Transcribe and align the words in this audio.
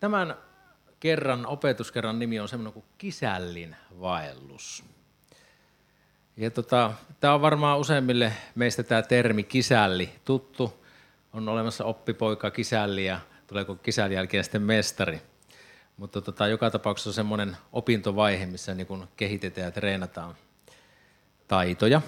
Tämän 0.00 0.36
kerran, 1.00 1.46
opetuskerran 1.46 2.18
nimi 2.18 2.40
on 2.40 2.48
semmoinen 2.48 2.72
kuin 2.72 2.84
Kisällin 2.98 3.76
vaellus. 4.00 4.84
Ja 6.36 6.50
tota, 6.50 6.92
tämä 7.20 7.34
on 7.34 7.42
varmaan 7.42 7.78
useimmille 7.78 8.32
meistä 8.54 8.82
tämä 8.82 9.02
termi 9.02 9.42
kisälli 9.42 10.10
tuttu. 10.24 10.84
On 11.32 11.48
olemassa 11.48 11.84
oppipoika 11.84 12.50
kisälli 12.50 13.06
ja 13.06 13.20
tuleeko 13.46 13.74
kisälli 13.74 14.14
jälkeen 14.14 14.44
sitten 14.44 14.62
mestari. 14.62 15.22
Mutta 15.96 16.20
tota, 16.20 16.48
joka 16.48 16.70
tapauksessa 16.70 17.10
on 17.10 17.14
semmoinen 17.14 17.56
opintovaihe, 17.72 18.46
missä 18.46 18.74
niin 18.74 19.08
kehitetään 19.16 19.64
ja 19.64 19.70
treenataan 19.70 20.34
taitoja. 21.48 22.02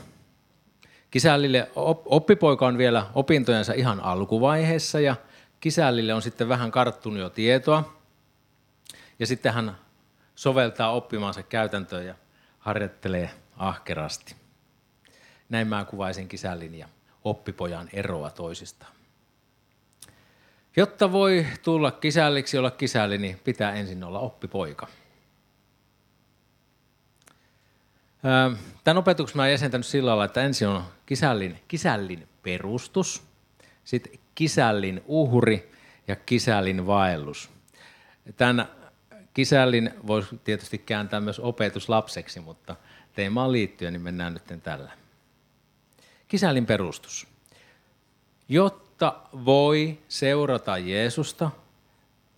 Kisällille 1.11 1.71
oppipoika 2.05 2.67
on 2.67 2.79
vielä 2.79 3.07
opintojensa 3.15 3.73
ihan 3.73 4.01
alkuvaiheessa 4.01 5.01
ja 5.01 5.17
kisällille 5.63 6.15
on 6.15 6.23
sitten 6.23 6.49
vähän 6.49 6.71
karttunut 6.71 7.19
jo 7.19 7.31
tietoa. 7.31 7.97
Ja 9.19 9.27
sitten 9.27 9.55
hän 9.55 9.77
soveltaa 10.35 10.93
oppimaansa 10.93 11.43
käytäntöön 11.43 12.07
ja 12.07 12.15
harjoittelee 12.59 13.31
ahkerasti. 13.57 14.37
Näin 15.49 15.69
mä 15.69 15.85
kuvaisin 15.85 16.29
kisällin 16.29 16.75
ja 16.75 16.89
oppipojan 17.25 17.89
eroa 17.93 18.31
toisistaan. 18.31 18.93
Jotta 20.77 21.13
voi 21.13 21.47
tulla 21.63 21.91
kisälliksi, 21.91 22.59
olla 22.59 22.71
kisälli, 22.71 23.19
niin 23.19 23.41
pitää 23.45 23.73
ensin 23.73 24.05
olla 24.05 24.19
oppipoika. 24.19 24.87
Tämän 28.85 28.99
opetuksen 28.99 29.37
mä 29.37 29.43
olen 29.43 29.53
jäsentänyt 29.53 29.87
sillä 29.87 30.09
lailla, 30.09 30.25
että 30.25 30.43
ensin 30.43 30.69
on 30.69 30.85
kisällin, 31.07 31.61
kisällin 31.69 32.29
perustus, 32.43 33.23
sitten 33.85 34.22
kisällin 34.35 35.03
uhri 35.07 35.71
ja 36.09 36.17
kisällin 36.17 36.87
vaellus. 36.87 37.51
Tämän 38.37 38.69
kisällin 39.35 39.91
voisi 40.07 40.41
tietysti 40.45 40.79
kääntää 40.79 41.21
myös 41.21 41.41
opetuslapseksi, 41.41 42.41
mutta 42.41 42.77
teemaan 43.13 43.53
liittyen 43.53 43.93
niin 43.93 44.03
mennään 44.03 44.35
nyt 44.35 44.63
tällä. 44.63 44.93
Kisällin 46.29 46.67
perustus. 46.67 47.27
Jotta 48.49 49.17
voi 49.45 49.99
seurata 50.09 50.79
Jeesusta, 50.79 51.51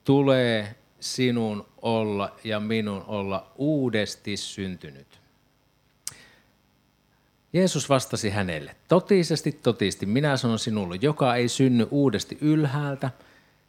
tulee 0.05 0.75
sinun 1.01 1.67
olla 1.83 2.37
ja 2.45 2.61
minun 2.61 3.05
olla 3.07 3.53
uudesti 3.57 4.37
syntynyt. 4.37 5.24
Jeesus 7.55 7.89
vastasi 7.89 8.31
hänelle, 8.31 8.77
totisesti, 8.89 9.53
totisti, 9.53 10.07
minä 10.07 10.37
sanon 10.37 10.59
sinulle, 10.59 10.99
joka 11.01 11.35
ei 11.35 11.49
synny 11.49 11.89
uudesti 11.91 12.39
ylhäältä, 12.41 13.11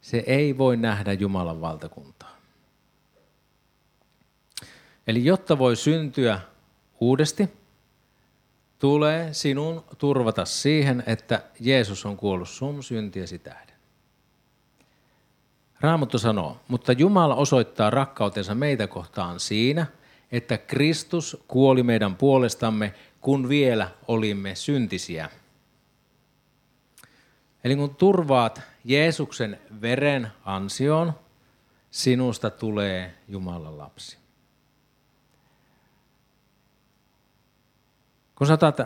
se 0.02 0.24
ei 0.28 0.58
voi 0.58 0.78
nähdä 0.78 1.14
Jumalan 1.14 1.62
valtakuntaa. 1.62 2.36
Eli 5.08 5.26
jotta 5.26 5.58
voi 5.58 5.76
syntyä 5.76 6.40
uudesti, 7.00 7.50
tulee 8.80 9.34
sinun 9.34 9.84
turvata 9.98 10.46
siihen, 10.46 11.04
että 11.08 11.44
Jeesus 11.60 12.06
on 12.06 12.18
kuollut 12.18 12.50
sun 12.50 12.84
syntiesi 12.84 13.40
tähden. 13.40 13.76
Raamattu 15.80 16.20
sanoo, 16.20 16.58
mutta 16.68 16.92
Jumala 16.92 17.36
osoittaa 17.36 17.90
rakkautensa 17.90 18.56
meitä 18.56 18.88
kohtaan 18.88 19.40
siinä, 19.40 19.86
että 20.32 20.58
Kristus 20.58 21.38
kuoli 21.48 21.84
meidän 21.84 22.16
puolestamme 22.16 22.94
kun 23.26 23.50
vielä 23.50 23.92
olimme 24.08 24.56
syntisiä. 24.56 25.30
Eli 27.64 27.76
kun 27.76 27.96
turvaat 27.96 28.62
Jeesuksen 28.84 29.60
veren 29.82 30.32
ansioon, 30.44 31.14
sinusta 31.92 32.50
tulee 32.50 33.14
Jumalan 33.28 33.78
lapsi. 33.78 34.18
Kun 38.36 38.52
otat, 38.52 38.78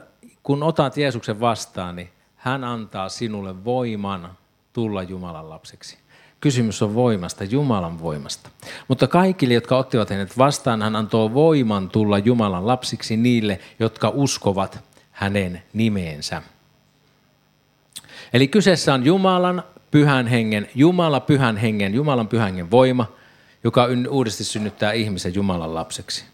kun 0.44 0.64
otat 0.64 0.98
Jeesuksen 0.98 1.40
vastaan, 1.40 1.96
niin 1.96 2.10
hän 2.36 2.64
antaa 2.64 3.10
sinulle 3.10 3.64
voiman 3.64 4.38
tulla 4.74 5.04
Jumalan 5.04 5.50
lapseksi. 5.50 5.98
Kysymys 6.42 6.82
on 6.82 6.96
voimasta, 6.96 7.44
Jumalan 7.44 8.02
voimasta. 8.02 8.50
Mutta 8.88 9.08
kaikille, 9.08 9.54
jotka 9.54 9.78
ottivat 9.78 10.10
hänet 10.10 10.38
vastaan, 10.38 10.82
hän 10.82 10.96
antoi 10.96 11.34
voiman 11.34 11.90
tulla 11.90 12.18
Jumalan 12.18 12.68
lapsiksi 12.68 13.18
niille, 13.18 13.60
jotka 13.80 14.10
uskovat 14.10 14.84
hänen 15.12 15.64
nimeensä. 15.74 16.42
Eli 18.34 18.48
kyseessä 18.48 18.94
on 18.94 19.06
Jumalan 19.06 19.64
pyhän 19.92 20.28
hengen, 20.28 20.70
Jumala 20.76 21.20
pyhän 21.20 21.58
hengen, 21.58 21.94
Jumalan 21.94 22.28
pyhän 22.28 22.48
hengen 22.48 22.72
voima, 22.72 23.12
joka 23.64 23.88
uudesti 24.10 24.44
synnyttää 24.44 24.92
ihmisen 24.92 25.36
Jumalan 25.36 25.74
lapseksi. 25.74 26.26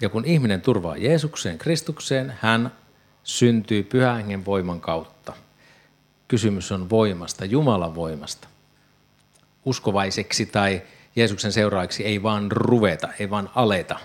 Ja 0.00 0.08
kun 0.08 0.24
ihminen 0.24 0.60
turvaa 0.60 0.96
Jeesukseen, 0.96 1.58
Kristukseen, 1.58 2.34
hän 2.40 2.72
syntyy 3.24 3.82
pyhän 3.82 4.16
hengen 4.16 4.44
voiman 4.44 4.80
kautta 4.80 5.32
kysymys 6.32 6.72
on 6.72 6.90
voimasta, 6.90 7.44
Jumalan 7.44 7.94
voimasta. 7.94 8.48
Uskovaiseksi 9.64 10.46
tai 10.46 10.82
Jeesuksen 11.16 11.52
seuraajiksi 11.52 12.04
ei 12.04 12.22
vaan 12.22 12.52
ruveta, 12.52 13.08
ei 13.18 13.30
vaan 13.30 13.50
aleta, 13.54 13.98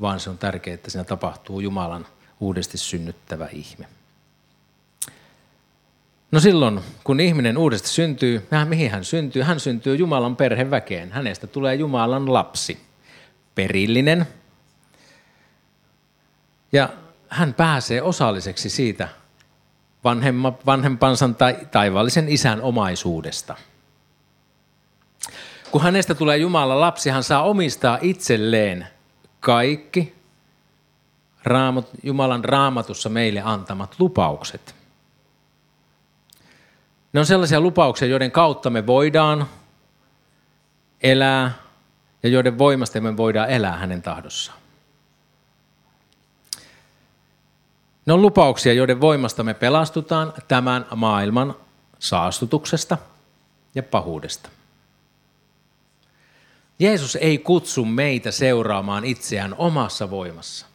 vaan 0.00 0.20
se 0.20 0.30
on 0.30 0.38
tärkeää, 0.38 0.74
että 0.74 0.90
siinä 0.90 1.04
tapahtuu 1.04 1.60
Jumalan 1.60 2.06
uudesti 2.40 2.78
synnyttävä 2.78 3.48
ihme. 3.52 3.86
No 6.30 6.40
silloin, 6.40 6.80
kun 7.04 7.20
ihminen 7.20 7.58
uudesti 7.58 7.88
syntyy, 7.88 8.48
mihin 8.68 8.90
hän 8.90 9.04
syntyy? 9.04 9.42
Hän 9.42 9.60
syntyy 9.60 9.96
Jumalan 9.96 10.36
perheväkeen. 10.36 11.12
Hänestä 11.12 11.46
tulee 11.46 11.74
Jumalan 11.74 12.32
lapsi, 12.32 12.80
perillinen. 13.54 14.26
Ja 16.72 16.88
hän 17.28 17.54
pääsee 17.54 18.02
osalliseksi 18.02 18.70
siitä 18.70 19.08
vanhemma, 20.04 20.52
vanhempansa 20.66 21.28
tai 21.28 21.56
taivaallisen 21.70 22.28
isän 22.28 22.62
omaisuudesta. 22.62 23.56
Kun 25.70 25.82
hänestä 25.82 26.14
tulee 26.14 26.36
Jumalan 26.36 26.80
lapsi, 26.80 27.10
hän 27.10 27.22
saa 27.22 27.42
omistaa 27.42 27.98
itselleen 28.00 28.86
kaikki 29.40 30.14
raamat, 31.44 31.88
Jumalan 32.02 32.44
raamatussa 32.44 33.08
meille 33.08 33.42
antamat 33.44 33.94
lupaukset. 33.98 34.74
Ne 37.12 37.20
on 37.20 37.26
sellaisia 37.26 37.60
lupauksia, 37.60 38.08
joiden 38.08 38.30
kautta 38.30 38.70
me 38.70 38.86
voidaan 38.86 39.48
elää 41.02 41.52
ja 42.22 42.28
joiden 42.28 42.58
voimasta 42.58 43.00
me 43.00 43.16
voidaan 43.16 43.50
elää 43.50 43.76
hänen 43.76 44.02
tahdossaan. 44.02 44.58
Ne 48.08 48.14
on 48.14 48.22
lupauksia, 48.22 48.72
joiden 48.72 49.00
voimasta 49.00 49.42
me 49.42 49.54
pelastutaan 49.54 50.32
tämän 50.48 50.86
maailman 50.96 51.54
saastutuksesta 51.98 52.98
ja 53.74 53.82
pahuudesta. 53.82 54.48
Jeesus 56.78 57.16
ei 57.16 57.38
kutsu 57.38 57.84
meitä 57.84 58.30
seuraamaan 58.30 59.04
itseään 59.04 59.54
omassa 59.58 60.10
voimassa. 60.10 60.66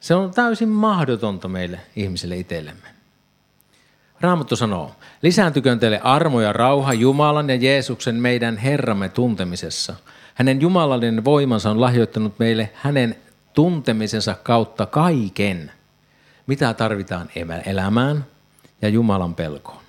Se 0.00 0.14
on 0.14 0.30
täysin 0.30 0.68
mahdotonta 0.68 1.48
meille 1.48 1.80
ihmisille 1.96 2.36
itsellemme. 2.36 2.88
Raamattu 4.20 4.56
sanoo, 4.56 4.94
lisääntyköön 5.22 5.78
teille 5.78 6.00
armo 6.00 6.40
ja 6.40 6.52
rauha 6.52 6.92
Jumalan 6.92 7.50
ja 7.50 7.56
Jeesuksen 7.56 8.14
meidän 8.14 8.56
Herramme 8.56 9.08
tuntemisessa. 9.08 9.94
Hänen 10.34 10.60
jumalallinen 10.60 11.24
voimansa 11.24 11.70
on 11.70 11.80
lahjoittanut 11.80 12.38
meille 12.38 12.70
hänen 12.74 13.16
tuntemisensa 13.54 14.34
kautta 14.34 14.86
kaiken, 14.86 15.72
mitä 16.46 16.74
tarvitaan 16.74 17.28
elämään 17.66 18.26
ja 18.82 18.88
Jumalan 18.88 19.34
pelkoon. 19.34 19.82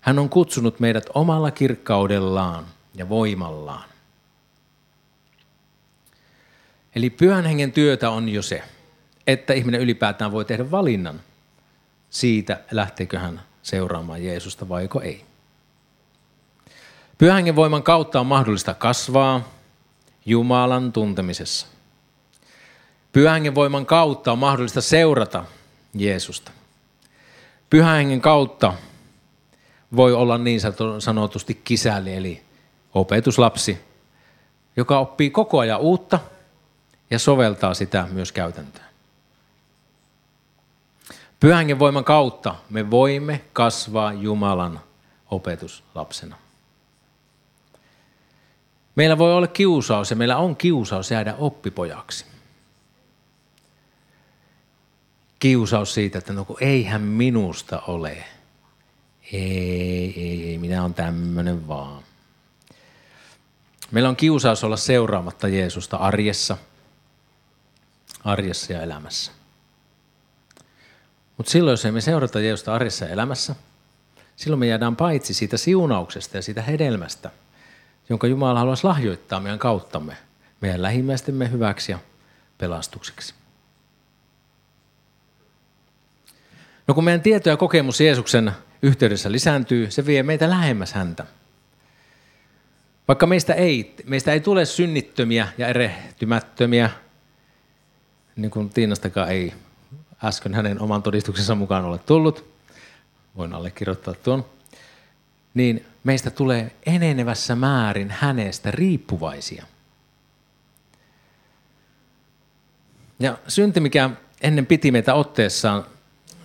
Hän 0.00 0.18
on 0.18 0.28
kutsunut 0.28 0.80
meidät 0.80 1.04
omalla 1.14 1.50
kirkkaudellaan 1.50 2.66
ja 2.94 3.08
voimallaan. 3.08 3.88
Eli 6.94 7.10
pyhän 7.10 7.44
hengen 7.44 7.72
työtä 7.72 8.10
on 8.10 8.28
jo 8.28 8.42
se, 8.42 8.62
että 9.26 9.52
ihminen 9.52 9.80
ylipäätään 9.80 10.32
voi 10.32 10.44
tehdä 10.44 10.70
valinnan 10.70 11.20
siitä, 12.10 12.60
lähteekö 12.70 13.18
hän 13.18 13.42
seuraamaan 13.62 14.24
Jeesusta 14.24 14.68
vaiko 14.68 15.00
ei. 15.00 15.24
Pyhän 17.18 17.36
hengen 17.36 17.56
voiman 17.56 17.82
kautta 17.82 18.20
on 18.20 18.26
mahdollista 18.26 18.74
kasvaa 18.74 19.48
Jumalan 20.26 20.92
tuntemisessa. 20.92 21.66
Pyhän 23.16 23.54
voiman 23.54 23.86
kautta 23.86 24.32
on 24.32 24.38
mahdollista 24.38 24.80
seurata 24.80 25.44
Jeesusta. 25.94 26.50
Pyhän 27.70 27.96
hengen 27.96 28.20
kautta 28.20 28.74
voi 29.96 30.12
olla 30.12 30.38
niin 30.38 30.60
sanotusti 30.98 31.60
kisäli, 31.64 32.14
eli 32.14 32.42
opetuslapsi, 32.94 33.78
joka 34.76 34.98
oppii 34.98 35.30
koko 35.30 35.58
ajan 35.58 35.80
uutta 35.80 36.18
ja 37.10 37.18
soveltaa 37.18 37.74
sitä 37.74 38.08
myös 38.10 38.32
käytäntöön. 38.32 38.86
Pyhän 41.40 41.78
voiman 41.78 42.04
kautta 42.04 42.54
me 42.70 42.90
voimme 42.90 43.44
kasvaa 43.52 44.12
Jumalan 44.12 44.80
opetuslapsena. 45.30 46.36
Meillä 48.94 49.18
voi 49.18 49.34
olla 49.34 49.46
kiusaus 49.46 50.10
ja 50.10 50.16
meillä 50.16 50.36
on 50.36 50.56
kiusaus 50.56 51.10
jäädä 51.10 51.34
oppipojaksi. 51.38 52.35
Kiusaus 55.38 55.94
siitä, 55.94 56.18
että 56.18 56.32
no 56.32 56.44
kun 56.44 56.56
eihän 56.60 57.02
minusta 57.02 57.82
ole. 57.86 58.24
Ei, 59.32 60.14
ei, 60.16 60.48
ei, 60.48 60.58
minä 60.58 60.84
on 60.84 60.94
tämmöinen 60.94 61.68
vaan. 61.68 62.02
Meillä 63.90 64.08
on 64.08 64.16
kiusaus 64.16 64.64
olla 64.64 64.76
seuraamatta 64.76 65.48
Jeesusta 65.48 65.96
arjessa, 65.96 66.56
arjessa 68.24 68.72
ja 68.72 68.82
elämässä. 68.82 69.32
Mutta 71.36 71.52
silloin, 71.52 71.72
jos 71.72 71.84
emme 71.84 72.00
seurata 72.00 72.40
Jeesusta 72.40 72.74
arjessa 72.74 73.04
ja 73.04 73.10
elämässä, 73.10 73.54
silloin 74.36 74.60
me 74.60 74.66
jäädään 74.66 74.96
paitsi 74.96 75.34
siitä 75.34 75.56
siunauksesta 75.56 76.36
ja 76.36 76.42
siitä 76.42 76.62
hedelmästä, 76.62 77.30
jonka 78.08 78.26
Jumala 78.26 78.58
haluaisi 78.58 78.84
lahjoittaa 78.84 79.40
meidän 79.40 79.58
kauttamme, 79.58 80.16
meidän 80.60 80.82
lähimmäistemme 80.82 81.50
hyväksi 81.50 81.92
ja 81.92 81.98
pelastukseksi. 82.58 83.34
No 86.86 86.94
kun 86.94 87.04
meidän 87.04 87.20
tieto 87.20 87.48
ja 87.48 87.56
kokemus 87.56 88.00
Jeesuksen 88.00 88.52
yhteydessä 88.82 89.32
lisääntyy, 89.32 89.90
se 89.90 90.06
vie 90.06 90.22
meitä 90.22 90.50
lähemmäs 90.50 90.92
häntä. 90.92 91.26
Vaikka 93.08 93.26
meistä 93.26 93.54
ei, 93.54 93.94
meistä 94.04 94.32
ei 94.32 94.40
tule 94.40 94.64
synnittömiä 94.64 95.48
ja 95.58 95.68
erehtymättömiä, 95.68 96.90
niin 98.36 98.50
kuin 98.50 98.70
Tiinastakaan 98.70 99.30
ei 99.30 99.52
äsken 100.24 100.54
hänen 100.54 100.80
oman 100.80 101.02
todistuksensa 101.02 101.54
mukaan 101.54 101.84
ole 101.84 101.98
tullut, 101.98 102.44
voin 103.36 103.52
allekirjoittaa 103.52 104.14
tuon, 104.14 104.44
niin 105.54 105.86
meistä 106.04 106.30
tulee 106.30 106.72
enenevässä 106.86 107.56
määrin 107.56 108.10
hänestä 108.10 108.70
riippuvaisia. 108.70 109.66
Ja 113.18 113.38
synti, 113.48 113.80
mikä 113.80 114.10
ennen 114.40 114.66
piti 114.66 114.90
meitä 114.90 115.14
otteessaan, 115.14 115.84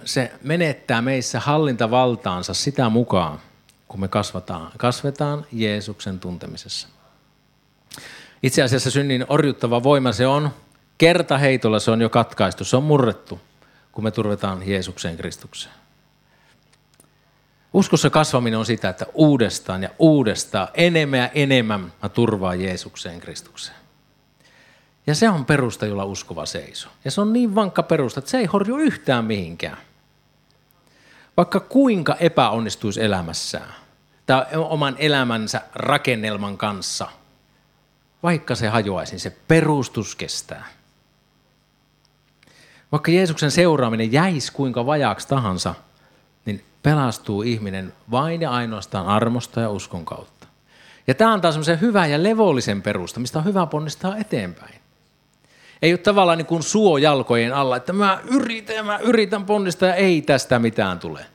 se 0.05 0.31
menettää 0.43 1.01
meissä 1.01 1.39
hallintavaltaansa 1.39 2.53
sitä 2.53 2.89
mukaan, 2.89 3.39
kun 3.87 3.99
me 3.99 4.07
kasvataan, 4.07 4.71
kasvetaan 4.77 5.45
Jeesuksen 5.51 6.19
tuntemisessa. 6.19 6.87
Itse 8.43 8.61
asiassa 8.61 8.91
synnin 8.91 9.25
orjuttava 9.29 9.83
voima 9.83 10.11
se 10.11 10.27
on, 10.27 10.49
kerta 10.97 11.37
heitolla 11.37 11.79
se 11.79 11.91
on 11.91 12.01
jo 12.01 12.09
katkaistu, 12.09 12.63
se 12.63 12.77
on 12.77 12.83
murrettu, 12.83 13.41
kun 13.91 14.03
me 14.03 14.11
turvetaan 14.11 14.67
Jeesukseen 14.67 15.17
Kristukseen. 15.17 15.75
Uskossa 17.73 18.09
kasvaminen 18.09 18.59
on 18.59 18.65
sitä, 18.65 18.89
että 18.89 19.05
uudestaan 19.13 19.83
ja 19.83 19.89
uudestaan, 19.99 20.67
enemmän 20.73 21.19
ja 21.19 21.29
enemmän 21.29 21.93
mä 22.03 22.09
turvaan 22.09 22.61
Jeesukseen 22.61 23.19
Kristukseen. 23.19 23.77
Ja 25.07 25.15
se 25.15 25.29
on 25.29 25.45
perusta, 25.45 25.85
jolla 25.85 26.05
uskova 26.05 26.45
seisoo. 26.45 26.91
Ja 27.05 27.11
se 27.11 27.21
on 27.21 27.33
niin 27.33 27.55
vankka 27.55 27.83
perusta, 27.83 28.19
että 28.19 28.31
se 28.31 28.37
ei 28.37 28.45
horju 28.45 28.77
yhtään 28.77 29.25
mihinkään. 29.25 29.77
Vaikka 31.37 31.59
kuinka 31.59 32.15
epäonnistuisi 32.15 33.01
elämässään 33.01 33.73
tai 34.25 34.45
oman 34.55 34.95
elämänsä 34.99 35.61
rakennelman 35.75 36.57
kanssa, 36.57 37.07
vaikka 38.23 38.55
se 38.55 38.67
hajoaisi, 38.67 39.19
se 39.19 39.29
perustus 39.47 40.15
kestää. 40.15 40.65
Vaikka 42.91 43.11
Jeesuksen 43.11 43.51
seuraaminen 43.51 44.11
jäisi 44.11 44.51
kuinka 44.51 44.85
vajaaksi 44.85 45.27
tahansa, 45.27 45.75
niin 46.45 46.65
pelastuu 46.83 47.41
ihminen 47.41 47.93
vain 48.11 48.41
ja 48.41 48.51
ainoastaan 48.51 49.07
armosta 49.07 49.61
ja 49.61 49.69
uskon 49.69 50.05
kautta. 50.05 50.47
Ja 51.07 51.13
tämä 51.13 51.33
antaa 51.33 51.51
semmoisen 51.51 51.81
hyvän 51.81 52.11
ja 52.11 52.23
levollisen 52.23 52.81
perusta, 52.81 53.19
mistä 53.19 53.39
on 53.39 53.45
hyvä 53.45 53.65
ponnistaa 53.65 54.17
eteenpäin. 54.17 54.80
Ei 55.81 55.91
ole 55.91 55.97
tavallaan 55.97 56.37
niin 56.37 56.45
kuin 56.45 56.63
suo 56.63 56.97
jalkojen 56.97 57.53
alla, 57.53 57.77
että 57.77 57.93
mä 57.93 58.21
yritän 58.25 58.75
ja 58.75 58.83
mä 58.83 58.97
yritän 58.97 59.45
ponnistaa 59.45 59.89
ja 59.89 59.95
ei 59.95 60.21
tästä 60.21 60.59
mitään 60.59 60.99
tule. 60.99 61.25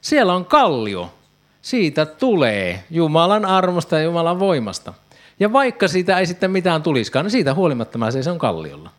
Siellä 0.00 0.34
on 0.34 0.44
kallio. 0.44 1.14
Siitä 1.62 2.06
tulee 2.06 2.84
Jumalan 2.90 3.44
armosta 3.44 3.96
ja 3.96 4.02
Jumalan 4.02 4.38
voimasta. 4.38 4.94
Ja 5.40 5.52
vaikka 5.52 5.88
siitä 5.88 6.18
ei 6.18 6.26
sitten 6.26 6.50
mitään 6.50 6.82
tuliskaan, 6.82 7.24
niin 7.24 7.30
siitä 7.30 7.54
huolimatta 7.54 7.98
mä 7.98 8.10
seison 8.10 8.38
kalliolla. 8.38 8.90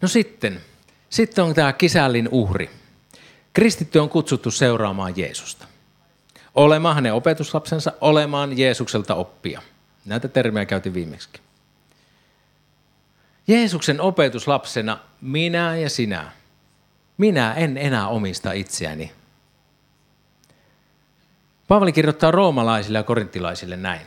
No 0.00 0.08
sitten, 0.08 0.60
sitten 1.10 1.44
on 1.44 1.54
tämä 1.54 1.72
kisällin 1.72 2.28
uhri. 2.30 2.70
Kristitty 3.52 3.98
on 3.98 4.08
kutsuttu 4.08 4.50
seuraamaan 4.50 5.12
Jeesusta. 5.16 5.66
Olemaan 6.54 6.94
hänen 6.94 7.14
opetuslapsensa, 7.14 7.92
olemaan 8.00 8.58
Jeesukselta 8.58 9.14
oppia. 9.14 9.62
Näitä 10.04 10.28
termejä 10.28 10.66
käytiin 10.66 10.94
viimeksi. 10.94 11.28
Jeesuksen 13.46 14.00
opetuslapsena 14.00 14.98
minä 15.20 15.76
ja 15.76 15.90
sinä. 15.90 16.32
Minä 17.18 17.54
en 17.54 17.76
enää 17.76 18.08
omista 18.08 18.52
itseäni. 18.52 19.12
Paavali 21.68 21.92
kirjoittaa 21.92 22.30
roomalaisille 22.30 22.98
ja 22.98 23.02
korinttilaisille 23.02 23.76
näin. 23.76 24.00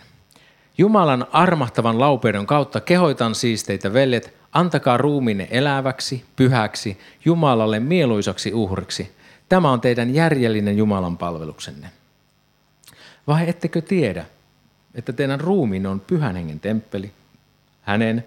Jumalan 0.78 1.28
armahtavan 1.32 2.00
laupeuden 2.00 2.46
kautta 2.46 2.82
kehoitan 2.82 3.36
siis 3.36 3.64
teitä 3.64 3.94
veljet, 3.94 4.38
antakaa 4.52 4.98
ruumiinne 4.98 5.48
eläväksi, 5.52 6.26
pyhäksi, 6.36 7.00
Jumalalle 7.26 7.80
mieluisaksi 7.80 8.54
uhriksi. 8.54 9.16
Tämä 9.50 9.72
on 9.72 9.82
teidän 9.82 10.16
järjellinen 10.16 10.78
Jumalan 10.78 11.18
palveluksenne. 11.18 11.90
Vai 13.28 13.50
ettekö 13.50 13.82
tiedä, 13.82 14.26
että 14.96 15.14
teidän 15.14 15.40
ruumiin 15.40 15.88
on 15.88 16.00
pyhän 16.00 16.36
hengen 16.36 16.60
temppeli, 16.60 17.12
hänen, 17.82 18.26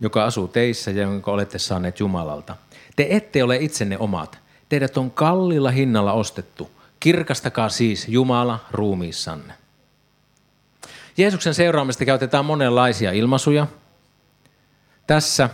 joka 0.00 0.24
asuu 0.24 0.48
teissä 0.48 0.90
ja 0.90 1.02
jonka 1.02 1.30
olette 1.30 1.58
saaneet 1.58 2.00
Jumalalta. 2.00 2.56
Te 2.96 3.06
ette 3.10 3.44
ole 3.44 3.56
itsenne 3.56 3.98
omat. 3.98 4.38
Teidät 4.68 4.96
on 4.96 5.10
kallilla 5.10 5.70
hinnalla 5.70 6.12
ostettu. 6.12 6.70
Kirkastakaa 7.00 7.68
siis 7.68 8.08
Jumala 8.08 8.64
ruumiissanne. 8.70 9.54
Jeesuksen 11.16 11.54
seuraamista 11.54 12.04
käytetään 12.04 12.44
monenlaisia 12.44 13.12
ilmaisuja. 13.12 13.66
Tässä 15.06 15.50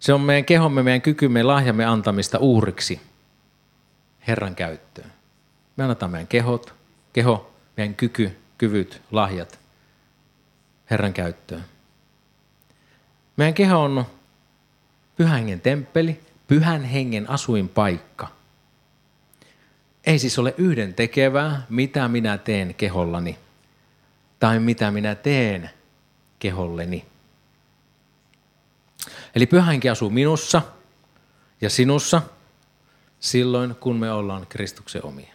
se 0.00 0.12
on 0.12 0.20
meidän 0.20 0.44
kehomme, 0.44 0.82
meidän 0.82 1.02
kykymme, 1.02 1.42
lahjamme 1.42 1.84
antamista 1.84 2.38
uhriksi 2.38 3.00
Herran 4.26 4.54
käyttöön. 4.54 5.12
Me 5.76 5.84
annetaan 5.84 6.10
meidän 6.10 6.26
kehot, 6.26 6.74
keho, 7.12 7.52
meidän 7.76 7.94
kyky, 7.94 8.36
kyvyt, 8.58 9.02
lahjat 9.10 9.58
Herran 10.90 11.12
käyttöön. 11.12 11.64
Meidän 13.40 13.54
keho 13.54 13.82
on 13.82 14.04
pyhän 15.16 15.36
hengen 15.36 15.60
temppeli, 15.60 16.20
pyhän 16.48 16.84
hengen 16.84 17.30
asuinpaikka. 17.30 18.28
Ei 20.04 20.18
siis 20.18 20.38
ole 20.38 20.54
yhden 20.58 20.94
tekevää, 20.94 21.66
mitä 21.68 22.08
minä 22.08 22.38
teen 22.38 22.74
kehollani 22.74 23.38
tai 24.40 24.58
mitä 24.58 24.90
minä 24.90 25.14
teen 25.14 25.70
keholleni. 26.38 27.06
Eli 29.34 29.46
pyhä 29.46 29.64
henki 29.64 29.88
asuu 29.88 30.10
minussa 30.10 30.62
ja 31.60 31.70
sinussa 31.70 32.22
silloin, 33.20 33.74
kun 33.74 33.96
me 33.96 34.12
ollaan 34.12 34.46
Kristuksen 34.46 35.04
omia. 35.04 35.34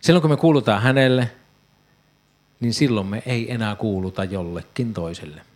Silloin, 0.00 0.22
kun 0.22 0.30
me 0.30 0.36
kuulutaan 0.36 0.82
hänelle, 0.82 1.30
niin 2.60 2.74
silloin 2.74 3.06
me 3.06 3.22
ei 3.26 3.52
enää 3.52 3.76
kuuluta 3.76 4.24
jollekin 4.24 4.94
toiselle. 4.94 5.47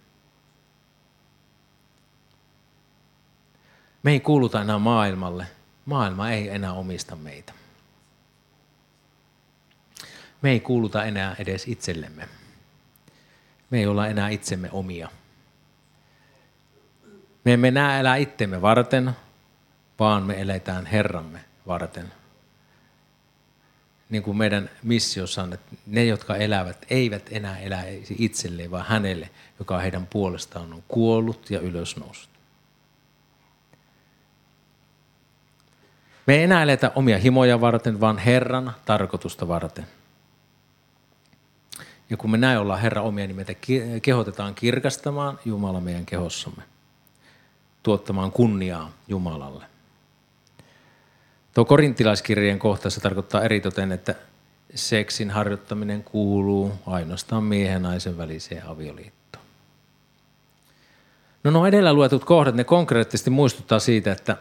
Me 4.02 4.10
ei 4.12 4.20
kuuluta 4.20 4.60
enää 4.60 4.78
maailmalle. 4.78 5.46
Maailma 5.84 6.30
ei 6.30 6.48
enää 6.48 6.72
omista 6.72 7.16
meitä. 7.16 7.52
Me 10.42 10.50
ei 10.50 10.60
kuuluta 10.60 11.04
enää 11.04 11.36
edes 11.38 11.68
itsellemme. 11.68 12.28
Me 13.70 13.78
ei 13.78 13.86
olla 13.86 14.06
enää 14.06 14.28
itsemme 14.28 14.68
omia. 14.72 15.08
Me 17.44 17.52
emme 17.52 17.68
enää 17.68 18.00
elää 18.00 18.16
itsemme 18.16 18.62
varten, 18.62 19.12
vaan 19.98 20.22
me 20.22 20.40
eletään 20.40 20.86
Herramme 20.86 21.44
varten. 21.66 22.12
Niin 24.10 24.22
kuin 24.22 24.36
meidän 24.36 24.70
missiossa 24.82 25.42
on, 25.42 25.52
että 25.52 25.76
ne, 25.86 26.04
jotka 26.04 26.36
elävät, 26.36 26.86
eivät 26.90 27.28
enää 27.30 27.58
elä 27.58 27.84
itselleen, 28.18 28.70
vaan 28.70 28.86
hänelle, 28.86 29.30
joka 29.58 29.78
heidän 29.78 30.06
puolestaan 30.06 30.72
on 30.72 30.82
kuollut 30.88 31.50
ja 31.50 31.60
ylösnoussut. 31.60 32.31
Me 36.26 36.34
ei 36.34 36.42
enää 36.42 36.62
eletä 36.62 36.92
omia 36.94 37.18
himoja 37.18 37.60
varten, 37.60 38.00
vaan 38.00 38.18
Herran 38.18 38.74
tarkoitusta 38.84 39.48
varten. 39.48 39.86
Ja 42.10 42.16
kun 42.16 42.30
me 42.30 42.38
näin 42.38 42.58
ollaan 42.58 42.80
Herran 42.80 43.04
omia, 43.04 43.26
niin 43.26 43.36
meitä 43.36 43.54
kehotetaan 44.02 44.54
kirkastamaan 44.54 45.38
Jumala 45.44 45.80
meidän 45.80 46.06
kehossamme. 46.06 46.62
Tuottamaan 47.82 48.32
kunniaa 48.32 48.92
Jumalalle. 49.08 49.64
Tuo 51.54 51.64
korintilaiskirjeen 51.64 52.58
kohtaessa 52.58 53.00
tarkoittaa 53.00 53.42
eritoten, 53.42 53.92
että 53.92 54.14
seksin 54.74 55.30
harjoittaminen 55.30 56.04
kuuluu 56.04 56.72
ainoastaan 56.86 57.44
miehen 57.44 57.72
ja 57.72 57.78
naisen 57.78 58.18
väliseen 58.18 58.66
avioliittoon. 58.66 59.44
No 61.44 61.50
nuo 61.50 61.66
edellä 61.66 61.92
luetut 61.92 62.24
kohdat, 62.24 62.54
ne 62.54 62.64
konkreettisesti 62.64 63.30
muistuttaa 63.30 63.78
siitä, 63.78 64.12
että 64.12 64.36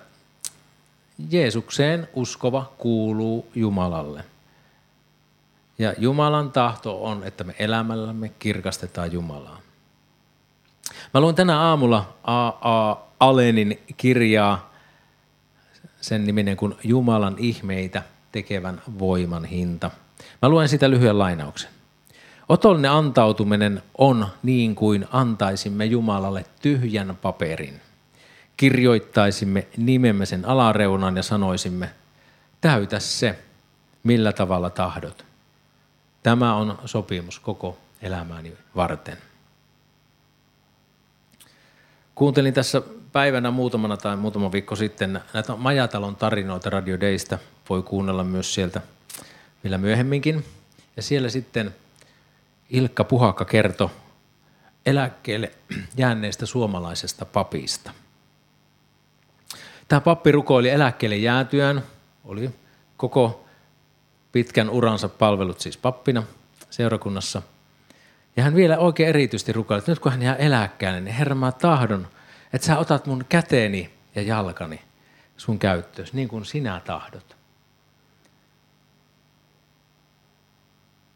Jeesukseen 1.29 2.07
uskova 2.13 2.71
kuuluu 2.77 3.47
Jumalalle. 3.55 4.23
Ja 5.79 5.93
Jumalan 5.97 6.51
tahto 6.51 7.03
on, 7.03 7.23
että 7.23 7.43
me 7.43 7.55
elämällämme 7.59 8.29
kirkastetaan 8.39 9.11
Jumalaa. 9.11 9.59
Mä 11.13 11.21
luin 11.21 11.35
tänä 11.35 11.59
aamulla 11.59 12.13
A.A. 12.23 12.97
Alenin 13.19 13.79
kirjaa, 13.97 14.71
sen 16.01 16.25
niminen 16.25 16.57
kuin 16.57 16.75
Jumalan 16.83 17.35
ihmeitä 17.37 18.03
tekevän 18.31 18.81
voiman 18.99 19.45
hinta. 19.45 19.91
Mä 20.41 20.49
luen 20.49 20.69
sitä 20.69 20.89
lyhyen 20.89 21.19
lainauksen. 21.19 21.69
Otollinen 22.49 22.91
antautuminen 22.91 23.83
on 23.97 24.27
niin 24.43 24.75
kuin 24.75 25.05
antaisimme 25.11 25.85
Jumalalle 25.85 26.45
tyhjän 26.61 27.17
paperin. 27.21 27.81
Kirjoittaisimme 28.57 29.67
nimemme 29.77 30.25
sen 30.25 30.45
alareunan 30.45 31.17
ja 31.17 31.23
sanoisimme, 31.23 31.89
täytä 32.61 32.99
se, 32.99 33.39
millä 34.03 34.33
tavalla 34.33 34.69
tahdot. 34.69 35.25
Tämä 36.23 36.55
on 36.55 36.79
sopimus 36.85 37.39
koko 37.39 37.77
elämäni 38.01 38.53
varten. 38.75 39.17
Kuuntelin 42.15 42.53
tässä 42.53 42.81
päivänä 43.11 43.51
muutamana 43.51 43.97
tai 43.97 44.15
muutama 44.17 44.51
viikko 44.51 44.75
sitten 44.75 45.21
näitä 45.33 45.55
Majatalon 45.55 46.15
tarinoita 46.15 46.69
Radio 46.69 46.99
Daystä. 46.99 47.39
Voi 47.69 47.83
kuunnella 47.83 48.23
myös 48.23 48.53
sieltä 48.53 48.81
vielä 49.63 49.77
myöhemminkin. 49.77 50.45
Ja 50.95 51.01
siellä 51.01 51.29
sitten 51.29 51.75
Ilkka 52.69 53.03
Puhakka 53.03 53.45
kertoi 53.45 53.89
eläkkeelle 54.85 55.51
jääneestä 55.97 56.45
suomalaisesta 56.45 57.25
papista. 57.25 57.91
Tämä 59.91 60.01
pappi 60.01 60.31
rukoili 60.31 60.69
eläkkeelle 60.69 61.15
jäätyään, 61.15 61.83
oli 62.25 62.49
koko 62.97 63.45
pitkän 64.31 64.69
uransa 64.69 65.09
palvelut 65.09 65.59
siis 65.59 65.77
pappina 65.77 66.23
seurakunnassa. 66.69 67.41
Ja 68.35 68.43
hän 68.43 68.55
vielä 68.55 68.77
oikein 68.77 69.09
erityisesti 69.09 69.53
rukoili, 69.53 69.79
että 69.79 69.91
nyt 69.91 69.99
kun 69.99 70.11
hän 70.11 70.21
jää 70.21 70.35
eläkkeelle, 70.35 71.01
niin 71.01 71.15
Herra 71.15 71.35
mä 71.35 71.51
tahdon, 71.51 72.07
että 72.53 72.67
sä 72.67 72.77
otat 72.77 73.05
mun 73.05 73.25
käteeni 73.29 73.93
ja 74.15 74.21
jalkani 74.21 74.81
sun 75.37 75.59
käyttöön, 75.59 76.07
niin 76.13 76.27
kuin 76.27 76.45
sinä 76.45 76.81
tahdot. 76.85 77.35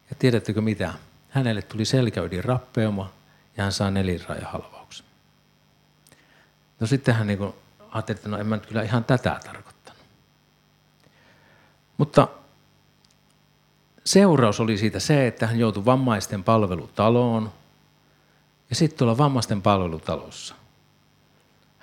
Ja 0.09 0.15
tiedättekö 0.19 0.61
mitä? 0.61 0.93
Hänelle 1.29 1.61
tuli 1.61 1.85
selkäydin 1.85 2.43
rappeuma 2.43 3.11
ja 3.57 3.63
hän 3.63 3.71
saa 3.71 3.91
nelinrajahalvauksen. 3.91 5.05
No 6.79 6.87
sitten 6.87 7.15
hän 7.15 7.27
niin 7.27 7.53
ajatteli, 7.95 8.17
että 8.17 8.29
no 8.29 8.37
en 8.37 8.47
mä 8.47 8.55
nyt 8.55 8.65
kyllä 8.65 8.81
ihan 8.81 9.03
tätä 9.03 9.39
tarkoittanut. 9.45 10.01
Mutta 11.97 12.27
seuraus 14.05 14.59
oli 14.59 14.77
siitä 14.77 14.99
se, 14.99 15.27
että 15.27 15.47
hän 15.47 15.59
joutui 15.59 15.85
vammaisten 15.85 16.43
palvelutaloon. 16.43 17.51
Ja 18.69 18.75
sitten 18.75 18.97
tuolla 18.97 19.17
vammaisten 19.17 19.61
palvelutalossa 19.61 20.55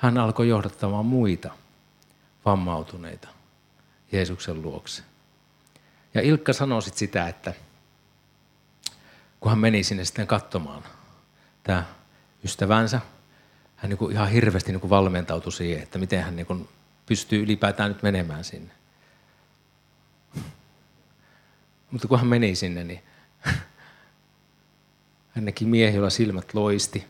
hän 0.03 0.19
alkoi 0.19 0.49
johdattamaan 0.49 1.07
muita 1.07 1.51
vammautuneita 2.45 3.29
Jeesuksen 4.13 4.63
luokse. 4.63 5.03
Ja 6.15 6.21
Ilkka 6.21 6.53
sanoi 6.53 6.83
sitten 6.83 6.99
sitä, 6.99 7.29
että 7.29 7.55
kun 9.41 9.51
hän 9.51 9.59
meni 9.59 9.83
sinne 9.85 10.05
sitten 10.05 10.27
katsomaan 10.27 10.83
tämä 11.63 11.85
ystävänsä, 12.45 13.01
hän 13.83 13.89
niin 13.89 13.99
kuin 13.99 14.13
ihan 14.13 14.31
hirveästi 14.31 14.73
niin 14.73 14.81
kuin 14.81 14.91
valmentautui 14.91 15.53
siihen, 15.53 15.83
että 15.83 15.99
miten 15.99 16.23
hän 16.23 16.37
niin 16.37 16.47
kuin 16.47 16.69
pystyy 17.07 17.43
ylipäätään 17.43 17.91
nyt 17.91 18.03
menemään 18.03 18.45
sinne. 18.45 18.73
Mutta 21.91 22.09
kun 22.09 22.19
hän 22.19 22.27
meni 22.27 22.55
sinne, 22.55 22.85
niin 22.85 23.03
hän 25.31 25.45
näki 25.45 25.65
miehen, 25.65 25.95
jolla 25.95 26.11
silmät 26.11 26.55
loisti. 26.55 27.07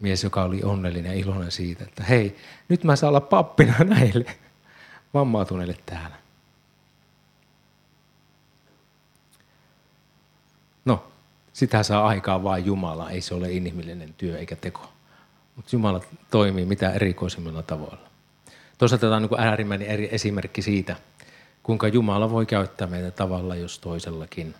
Mies, 0.00 0.24
joka 0.24 0.42
oli 0.42 0.62
onnellinen 0.62 1.12
ja 1.12 1.18
iloinen 1.18 1.52
siitä, 1.52 1.84
että 1.84 2.04
hei, 2.04 2.36
nyt 2.68 2.84
mä 2.84 2.96
saan 2.96 3.08
olla 3.08 3.20
pappina 3.20 3.74
näille 3.78 4.36
vammautuneille 5.14 5.76
täällä. 5.86 6.16
No, 10.84 11.12
sitä 11.52 11.82
saa 11.82 12.06
aikaa 12.06 12.42
vain 12.42 12.66
Jumala, 12.66 13.10
ei 13.10 13.20
se 13.20 13.34
ole 13.34 13.52
inhimillinen 13.52 14.14
työ 14.14 14.38
eikä 14.38 14.56
teko. 14.56 14.92
Mutta 15.56 15.76
Jumala 15.76 16.00
toimii 16.30 16.64
mitä 16.64 16.90
erikoisimmilla 16.90 17.62
tavoilla. 17.62 18.08
Toisaalta 18.78 19.06
tämä 19.06 19.16
on 19.16 19.22
niin 19.22 19.40
äärimmäinen 19.40 19.88
eri 19.88 20.08
esimerkki 20.12 20.62
siitä, 20.62 20.96
kuinka 21.62 21.88
Jumala 21.88 22.30
voi 22.30 22.46
käyttää 22.46 22.86
meitä 22.86 23.10
tavalla 23.10 23.56
jos 23.56 23.78
toisellakin. 23.78 24.54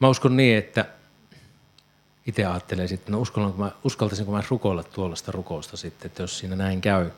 Mä 0.00 0.08
uskon 0.08 0.36
niin, 0.36 0.58
että 0.58 0.84
itse 2.26 2.44
ajattelen 2.44 2.88
sitten, 2.88 3.12
no 3.12 3.20
uskallanko 3.20 3.58
mä, 3.58 3.70
uskaltaisinko 3.84 4.32
mä 4.32 4.42
rukoilla 4.50 4.82
tuollaista 4.82 5.32
rukousta 5.32 5.76
sitten, 5.76 6.06
että 6.06 6.22
jos 6.22 6.38
siinä 6.38 6.56
näin 6.56 6.80
käy. 6.80 7.10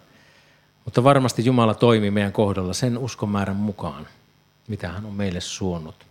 Mutta 0.85 1.05
varmasti 1.05 1.45
Jumala 1.45 1.75
toimii 1.75 2.11
meidän 2.11 2.33
kohdalla 2.33 2.73
sen 2.73 2.99
uskomäärän 2.99 3.57
mukaan, 3.57 4.07
mitä 4.69 4.89
hän 4.89 5.07
on 5.07 5.15
meille 5.15 5.41
suonut. 5.41 6.07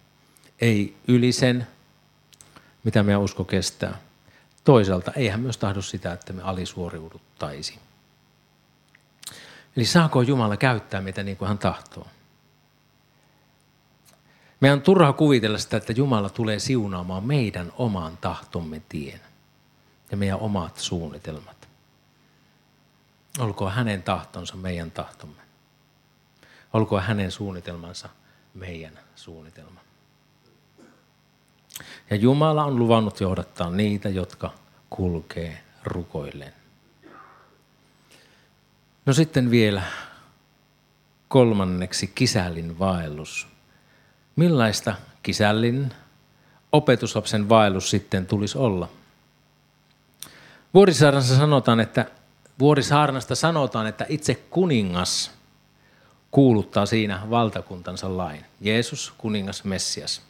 Ei 0.62 0.96
yli 1.08 1.32
sen, 1.32 1.68
mitä 2.84 3.04
meidän 3.04 3.22
usko 3.22 3.44
kestää. 3.44 3.98
Toisaalta 4.64 5.12
ei 5.12 5.28
hän 5.28 5.40
myös 5.40 5.58
tahdo 5.58 5.82
sitä, 5.82 6.14
että 6.14 6.34
me 6.34 6.42
alisuoriuduttaisi. 6.42 7.80
Eli 9.78 9.86
saako 9.86 10.22
Jumala 10.22 10.58
käyttää 10.58 11.02
meitä 11.02 11.24
niin 11.24 11.38
kuin 11.38 11.48
hän 11.48 11.58
tahtoo? 11.58 12.08
Meidän 14.60 14.78
on 14.78 14.84
turha 14.84 15.14
kuvitella 15.14 15.58
sitä, 15.58 15.78
että 15.78 15.94
Jumala 15.94 16.30
tulee 16.30 16.60
siunaamaan 16.60 17.24
meidän 17.24 17.72
oman 17.78 18.18
tahtomme 18.18 18.82
tien 18.90 19.22
ja 20.12 20.18
meidän 20.18 20.40
omat 20.40 20.78
suunnitelmat. 20.78 21.68
Olkoon 23.40 23.72
hänen 23.72 24.04
tahtonsa 24.04 24.56
meidän 24.56 24.92
tahtomme. 24.92 25.42
Olkoon 26.74 27.04
hänen 27.04 27.32
suunnitelmansa 27.32 28.10
meidän 28.54 29.00
suunnitelma. 29.16 29.80
Ja 32.10 32.16
Jumala 32.16 32.66
on 32.66 32.80
luvannut 32.80 33.22
johdattaa 33.22 33.70
niitä, 33.70 34.10
jotka 34.10 34.54
kulkee 34.90 35.64
rukoilleen. 35.84 36.54
No 39.06 39.14
sitten 39.14 39.52
vielä 39.52 39.82
kolmanneksi 41.28 42.08
kisällin 42.16 42.80
vaellus. 42.80 43.48
Millaista 44.36 44.96
kisällin 45.24 45.94
opetuslapsen 46.72 47.50
vaellus 47.50 47.90
sitten 47.90 48.26
tulisi 48.26 48.58
olla? 48.58 48.90
Vuorisaarnasta 50.74 51.36
sanotaan, 51.36 51.80
että 51.80 52.06
Vuorisaarnasta 52.60 53.36
sanotaan, 53.36 53.88
että 53.88 54.06
itse 54.10 54.36
kuningas 54.36 55.32
kuuluttaa 56.32 56.86
siinä 56.86 57.22
valtakuntansa 57.30 58.18
lain. 58.18 58.46
Jeesus, 58.62 59.14
kuningas, 59.18 59.64
Messias. 59.64 60.22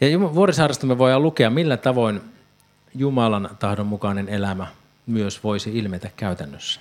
Ja 0.00 0.20
Vuorisaaresta 0.20 0.86
me 0.86 0.98
voidaan 0.98 1.22
lukea, 1.22 1.50
millä 1.50 1.76
tavoin 1.76 2.20
Jumalan 2.94 3.50
tahdon 3.58 3.86
mukainen 3.86 4.28
elämä 4.28 4.66
myös 5.06 5.44
voisi 5.44 5.78
ilmetä 5.78 6.10
käytännössä. 6.16 6.80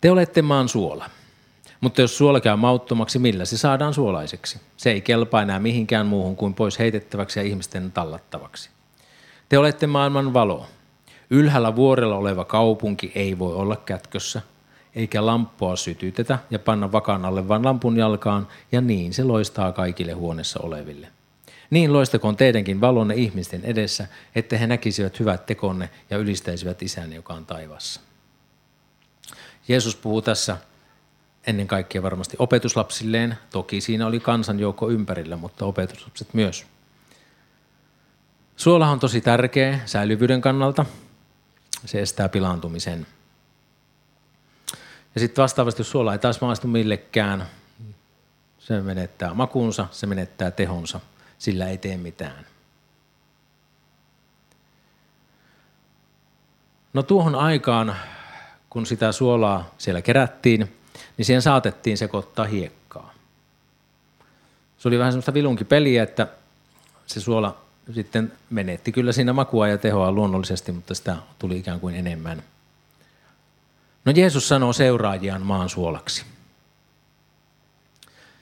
Te 0.00 0.10
olette 0.10 0.42
maan 0.42 0.68
suola. 0.68 1.10
Mutta 1.80 2.00
jos 2.00 2.18
suola 2.18 2.40
käy 2.40 2.56
mauttomaksi, 2.56 3.18
millä 3.18 3.44
se 3.44 3.58
saadaan 3.58 3.94
suolaiseksi? 3.94 4.60
Se 4.76 4.90
ei 4.90 5.00
kelpaa 5.00 5.42
enää 5.42 5.58
mihinkään 5.58 6.06
muuhun 6.06 6.36
kuin 6.36 6.54
pois 6.54 6.78
heitettäväksi 6.78 7.38
ja 7.38 7.42
ihmisten 7.42 7.92
tallattavaksi. 7.92 8.70
Te 9.48 9.58
olette 9.58 9.86
maailman 9.86 10.34
valo. 10.34 10.66
Ylhäällä 11.30 11.76
vuorella 11.76 12.16
oleva 12.16 12.44
kaupunki 12.44 13.12
ei 13.14 13.38
voi 13.38 13.54
olla 13.54 13.76
kätkössä, 13.76 14.42
eikä 14.96 15.26
lamppua 15.26 15.76
sytytetä 15.76 16.38
ja 16.50 16.58
panna 16.58 16.92
vakan 16.92 17.24
alle, 17.24 17.48
vaan 17.48 17.64
lampun 17.64 17.96
jalkaan, 17.96 18.48
ja 18.72 18.80
niin 18.80 19.14
se 19.14 19.24
loistaa 19.24 19.72
kaikille 19.72 20.12
huoneessa 20.12 20.60
oleville. 20.62 21.08
Niin 21.70 21.92
loistakoon 21.92 22.36
teidänkin 22.36 22.80
valonne 22.80 23.14
ihmisten 23.14 23.64
edessä, 23.64 24.06
että 24.34 24.58
he 24.58 24.66
näkisivät 24.66 25.20
hyvät 25.20 25.46
tekonne 25.46 25.90
ja 26.10 26.18
ylistäisivät 26.18 26.82
isänne, 26.82 27.16
joka 27.16 27.34
on 27.34 27.46
taivassa. 27.46 28.00
Jeesus 29.68 29.96
puhuu 29.96 30.22
tässä 30.22 30.56
ennen 31.46 31.66
kaikkea 31.66 32.02
varmasti 32.02 32.36
opetuslapsilleen. 32.38 33.38
Toki 33.50 33.80
siinä 33.80 34.06
oli 34.06 34.20
kansanjoukko 34.20 34.90
ympärillä, 34.90 35.36
mutta 35.36 35.64
opetuslapset 35.64 36.34
myös. 36.34 36.66
Suola 38.56 38.88
on 38.88 39.00
tosi 39.00 39.20
tärkeä 39.20 39.80
säilyvyyden 39.86 40.40
kannalta. 40.40 40.86
Se 41.84 42.00
estää 42.00 42.28
pilaantumisen. 42.28 43.06
Ja 45.16 45.20
sitten 45.20 45.42
vastaavasti, 45.42 45.80
jos 45.80 45.90
suola 45.90 46.12
ei 46.12 46.18
taas 46.18 46.40
maistu 46.40 46.68
millekään, 46.68 47.46
se 48.58 48.80
menettää 48.80 49.34
makuunsa, 49.34 49.86
se 49.90 50.06
menettää 50.06 50.50
tehonsa, 50.50 51.00
sillä 51.38 51.68
ei 51.68 51.78
tee 51.78 51.96
mitään. 51.96 52.46
No 56.92 57.02
tuohon 57.02 57.34
aikaan, 57.34 57.96
kun 58.70 58.86
sitä 58.86 59.12
suolaa 59.12 59.74
siellä 59.78 60.02
kerättiin, 60.02 60.76
niin 61.16 61.26
siihen 61.26 61.42
saatettiin 61.42 61.98
sekoittaa 61.98 62.44
hiekkaa. 62.44 63.14
Se 64.78 64.88
oli 64.88 64.98
vähän 64.98 65.12
semmoista 65.12 65.34
vilunkipeliä, 65.34 66.02
että 66.02 66.26
se 67.06 67.20
suola 67.20 67.60
sitten 67.94 68.32
menetti 68.50 68.92
kyllä 68.92 69.12
siinä 69.12 69.32
makua 69.32 69.68
ja 69.68 69.78
tehoa 69.78 70.12
luonnollisesti, 70.12 70.72
mutta 70.72 70.94
sitä 70.94 71.16
tuli 71.38 71.58
ikään 71.58 71.80
kuin 71.80 71.94
enemmän. 71.94 72.42
No 74.06 74.12
Jeesus 74.16 74.48
sanoo 74.48 74.72
seuraajiaan 74.72 75.42
maan 75.42 75.68
suolaksi. 75.68 76.24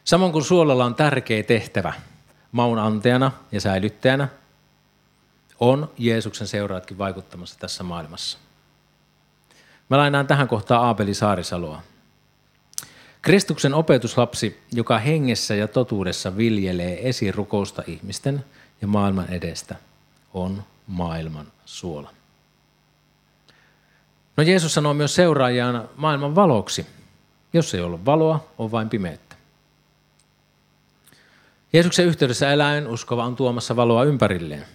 Samoin 0.04 0.32
kuin 0.32 0.44
suolalla 0.44 0.84
on 0.84 0.94
tärkeä 0.94 1.42
tehtävä 1.42 1.92
maun 2.52 2.78
antajana 2.78 3.32
ja 3.52 3.60
säilyttäjänä, 3.60 4.28
on 5.60 5.90
Jeesuksen 5.98 6.46
seuraajatkin 6.46 6.98
vaikuttamassa 6.98 7.58
tässä 7.58 7.82
maailmassa. 7.82 8.38
Mä 9.88 9.98
lainaan 9.98 10.26
tähän 10.26 10.48
kohtaan 10.48 10.84
Aapeli 10.84 11.14
Saarisaloa. 11.14 11.82
Kristuksen 13.22 13.74
opetuslapsi, 13.74 14.60
joka 14.72 14.98
hengessä 14.98 15.54
ja 15.54 15.68
totuudessa 15.68 16.36
viljelee 16.36 17.08
esirukousta 17.08 17.82
ihmisten 17.86 18.44
ja 18.80 18.86
maailman 18.86 19.30
edestä, 19.30 19.76
on 20.34 20.64
maailman 20.86 21.46
suola. 21.64 22.10
No 24.36 24.42
Jeesus 24.42 24.74
sanoo 24.74 24.94
myös 24.94 25.14
seuraajaan 25.14 25.88
maailman 25.96 26.34
valoksi. 26.34 26.86
Jos 27.52 27.74
ei 27.74 27.80
ole 27.80 28.04
valoa, 28.04 28.46
on 28.58 28.70
vain 28.70 28.88
pimeyttä. 28.88 29.36
Jeesuksen 31.72 32.06
yhteydessä 32.06 32.52
eläin 32.52 32.86
uskova 32.86 33.24
on 33.24 33.36
tuomassa 33.36 33.76
valoa 33.76 34.04
ympärilleen. 34.04 34.66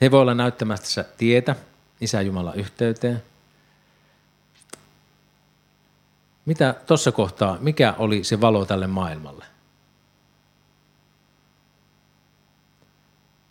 He 0.00 0.10
voi 0.10 0.20
olla 0.20 0.34
näyttämässä 0.34 1.04
tietä 1.18 1.56
Isä 2.00 2.20
Jumala 2.20 2.54
yhteyteen– 2.54 3.22
Mitä 6.44 6.74
tuossa 6.86 7.12
kohtaa, 7.12 7.56
mikä 7.60 7.94
oli 7.98 8.24
se 8.24 8.40
valo 8.40 8.64
tälle 8.64 8.86
maailmalle? 8.86 9.44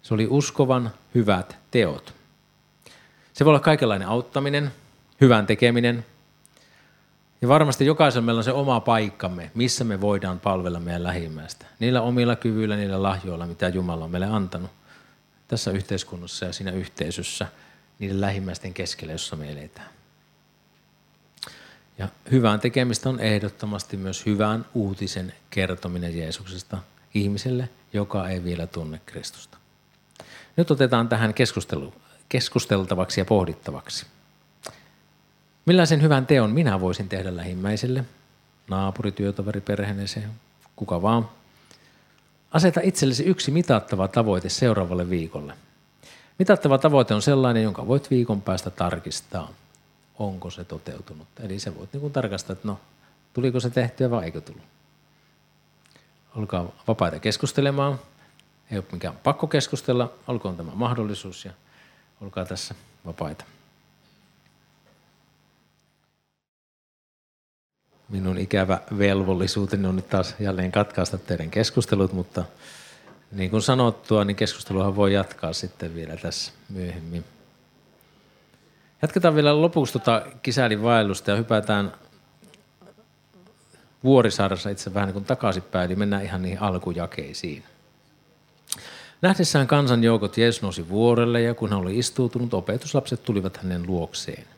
Se 0.01 0.13
oli 0.13 0.27
uskovan 0.29 0.91
hyvät 1.15 1.57
teot. 1.71 2.13
Se 3.33 3.45
voi 3.45 3.51
olla 3.51 3.59
kaikenlainen 3.59 4.07
auttaminen, 4.07 4.71
hyvän 5.23 5.45
tekeminen. 5.45 6.05
Ja 7.41 7.47
varmasti 7.47 7.85
jokaisella 7.85 8.25
meillä 8.25 8.39
on 8.39 8.43
se 8.43 8.51
oma 8.51 8.79
paikkamme, 8.79 9.51
missä 9.53 9.83
me 9.83 10.01
voidaan 10.01 10.39
palvella 10.39 10.79
meidän 10.79 11.03
lähimmäistä. 11.03 11.65
Niillä 11.79 12.01
omilla 12.01 12.35
kyvyillä, 12.35 12.75
niillä 12.75 13.03
lahjoilla, 13.03 13.45
mitä 13.45 13.67
Jumala 13.67 14.05
on 14.05 14.11
meille 14.11 14.27
antanut 14.27 14.71
tässä 15.47 15.71
yhteiskunnassa 15.71 16.45
ja 16.45 16.53
siinä 16.53 16.71
yhteisössä, 16.71 17.47
niiden 17.99 18.21
lähimmäisten 18.21 18.73
keskellä, 18.73 19.11
jossa 19.13 19.35
me 19.35 19.51
eletään. 19.51 19.89
Ja 21.97 22.07
hyvän 22.31 22.59
tekemistä 22.59 23.09
on 23.09 23.19
ehdottomasti 23.19 23.97
myös 23.97 24.25
hyvän 24.25 24.65
uutisen 24.73 25.33
kertominen 25.49 26.17
Jeesuksesta 26.17 26.77
ihmiselle, 27.13 27.69
joka 27.93 28.29
ei 28.29 28.43
vielä 28.43 28.67
tunne 28.67 29.01
Kristusta. 29.05 29.57
Nyt 30.57 30.71
otetaan 30.71 31.09
tähän 31.09 31.33
keskustelu, 31.33 31.93
keskusteltavaksi 32.29 33.21
ja 33.21 33.25
pohdittavaksi. 33.25 34.05
Millaisen 35.65 36.01
hyvän 36.01 36.25
teon 36.25 36.51
minä 36.51 36.79
voisin 36.81 37.09
tehdä 37.09 37.35
lähimmäiselle, 37.35 38.05
naapuri, 38.69 39.11
työtoveri, 39.11 39.61
perheeneseen, 39.61 40.29
kuka 40.75 41.01
vaan. 41.01 41.29
Aseta 42.51 42.79
itsellesi 42.83 43.23
yksi 43.23 43.51
mitattava 43.51 44.07
tavoite 44.07 44.49
seuraavalle 44.49 45.09
viikolle. 45.09 45.53
Mitattava 46.39 46.77
tavoite 46.77 47.13
on 47.13 47.21
sellainen, 47.21 47.63
jonka 47.63 47.87
voit 47.87 48.09
viikon 48.09 48.41
päästä 48.41 48.69
tarkistaa– 48.69 49.49
onko 50.19 50.49
se 50.49 50.63
toteutunut. 50.63 51.27
Eli 51.39 51.59
se 51.59 51.75
voit 51.77 51.93
niin 51.93 52.11
tarkastaa, 52.11 52.53
että 52.53 52.67
no, 52.67 52.79
tuliko 53.33 53.59
se 53.59 53.69
tehtyä 53.69 54.09
vai 54.09 54.25
eikö 54.25 54.41
tullut. 54.41 54.63
Olkaa 56.35 56.71
vapaita 56.87 57.19
keskustelemaan. 57.19 57.99
Ei 58.71 58.77
ole 58.77 58.85
mikään 58.91 59.17
pakko 59.23 59.47
keskustella, 59.47 60.13
olkoon 60.27 60.57
tämä 60.57 60.71
mahdollisuus 60.75 61.45
ja 61.45 61.51
olkaa 62.21 62.45
tässä 62.45 62.75
vapaita. 63.05 63.45
Minun 68.13 68.37
ikävä 68.37 68.79
velvollisuuteni 68.97 69.87
on 69.87 69.95
nyt 69.95 70.09
taas 70.09 70.35
jälleen 70.39 70.71
katkaista 70.71 71.17
teidän 71.17 71.51
keskustelut, 71.51 72.13
mutta 72.13 72.43
niin 73.31 73.49
kuin 73.49 73.61
sanottua, 73.61 74.25
niin 74.25 74.35
keskusteluhan 74.35 74.95
voi 74.95 75.13
jatkaa 75.13 75.53
sitten 75.53 75.95
vielä 75.95 76.17
tässä 76.17 76.51
myöhemmin. 76.69 77.23
Jatketaan 79.01 79.35
vielä 79.35 79.61
lopuksi 79.61 79.93
tuota 79.93 80.25
kisäilin 80.43 80.83
vaellusta 80.83 81.31
ja 81.31 81.37
hypätään 81.37 81.93
Vuorisaarassa 84.03 84.69
itse 84.69 84.93
vähän 84.93 85.07
niin 85.07 85.13
kuin 85.13 85.25
takaisinpäin, 85.25 85.85
eli 85.85 85.95
mennään 85.95 86.23
ihan 86.23 86.41
niihin 86.41 86.61
alkujakeisiin. 86.61 87.63
Nähdessään 89.21 89.67
kansanjoukot 89.67 90.37
Jeesus 90.37 90.61
nousi 90.61 90.89
vuorelle 90.89 91.41
ja 91.41 91.53
kun 91.53 91.69
hän 91.69 91.79
oli 91.79 91.97
istuutunut, 91.97 92.53
opetuslapset 92.53 93.23
tulivat 93.23 93.57
hänen 93.57 93.87
luokseen. 93.87 94.52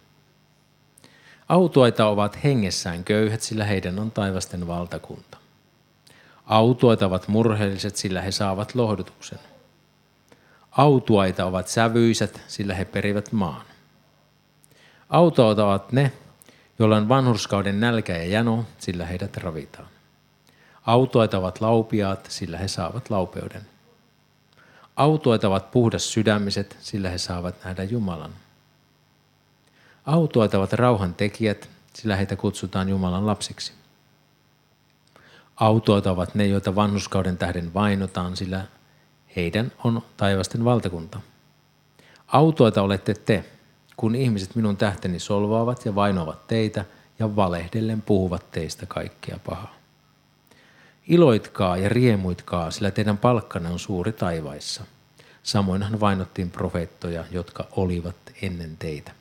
Autuaita 1.49 2.07
ovat 2.07 2.43
hengessään 2.43 3.03
köyhät, 3.03 3.41
sillä 3.41 3.65
heidän 3.65 3.99
on 3.99 4.11
taivasten 4.11 4.67
valtakunta. 4.67 5.37
Autuaita 6.45 7.05
ovat 7.05 7.27
murheelliset, 7.27 7.95
sillä 7.95 8.21
he 8.21 8.31
saavat 8.31 8.75
lohdutuksen. 8.75 9.39
Autuaita 10.71 11.45
ovat 11.45 11.67
sävyiset, 11.67 12.41
sillä 12.47 12.73
he 12.73 12.85
perivät 12.85 13.31
maan. 13.31 13.65
Autoot 15.09 15.59
ovat 15.59 15.91
ne, 15.91 16.11
joilla 16.79 16.97
on 16.97 17.09
vanhurskauden 17.09 17.79
nälkä 17.79 18.17
ja 18.17 18.25
jano, 18.25 18.65
sillä 18.79 19.05
heidät 19.05 19.37
ravitaan. 19.37 19.87
Autoit 20.85 21.33
ovat 21.33 21.61
laupiaat, 21.61 22.27
sillä 22.29 22.57
he 22.57 22.67
saavat 22.67 23.09
laupeuden. 23.09 23.61
Autoit 24.95 25.43
ovat 25.43 25.71
puhdas 25.71 26.13
sydämiset, 26.13 26.77
sillä 26.81 27.09
he 27.09 27.17
saavat 27.17 27.55
nähdä 27.63 27.83
Jumalan. 27.83 28.33
Autoit 30.05 30.53
ovat 30.53 30.73
rauhan 30.73 31.13
tekijät, 31.13 31.69
sillä 31.93 32.15
heitä 32.15 32.35
kutsutaan 32.35 32.89
Jumalan 32.89 33.25
lapsiksi. 33.25 33.73
Autoit 35.55 36.07
ovat 36.07 36.35
ne, 36.35 36.45
joita 36.45 36.75
vanhuskauden 36.75 37.37
tähden 37.37 37.73
vainotaan, 37.73 38.37
sillä 38.37 38.65
heidän 39.35 39.71
on 39.83 40.01
taivasten 40.17 40.65
valtakunta. 40.65 41.19
Autoita 42.27 42.81
olette 42.81 43.13
te, 43.13 43.45
kun 43.97 44.15
ihmiset 44.15 44.55
minun 44.55 44.77
tähteni 44.77 45.19
solvaavat 45.19 45.85
ja 45.85 45.95
vainoavat 45.95 46.47
teitä 46.47 46.85
ja 47.19 47.35
valehdellen 47.35 48.01
puhuvat 48.01 48.51
teistä 48.51 48.85
kaikkia 48.85 49.39
pahaa. 49.45 49.75
Iloitkaa 51.07 51.77
ja 51.77 51.89
riemuitkaa, 51.89 52.71
sillä 52.71 52.91
teidän 52.91 53.17
palkkanne 53.17 53.69
on 53.69 53.79
suuri 53.79 54.11
taivaissa. 54.11 54.83
Samoinhan 55.43 55.99
vainottiin 55.99 56.51
profeettoja, 56.51 57.23
jotka 57.31 57.67
olivat 57.71 58.15
ennen 58.41 58.77
teitä. 58.77 59.11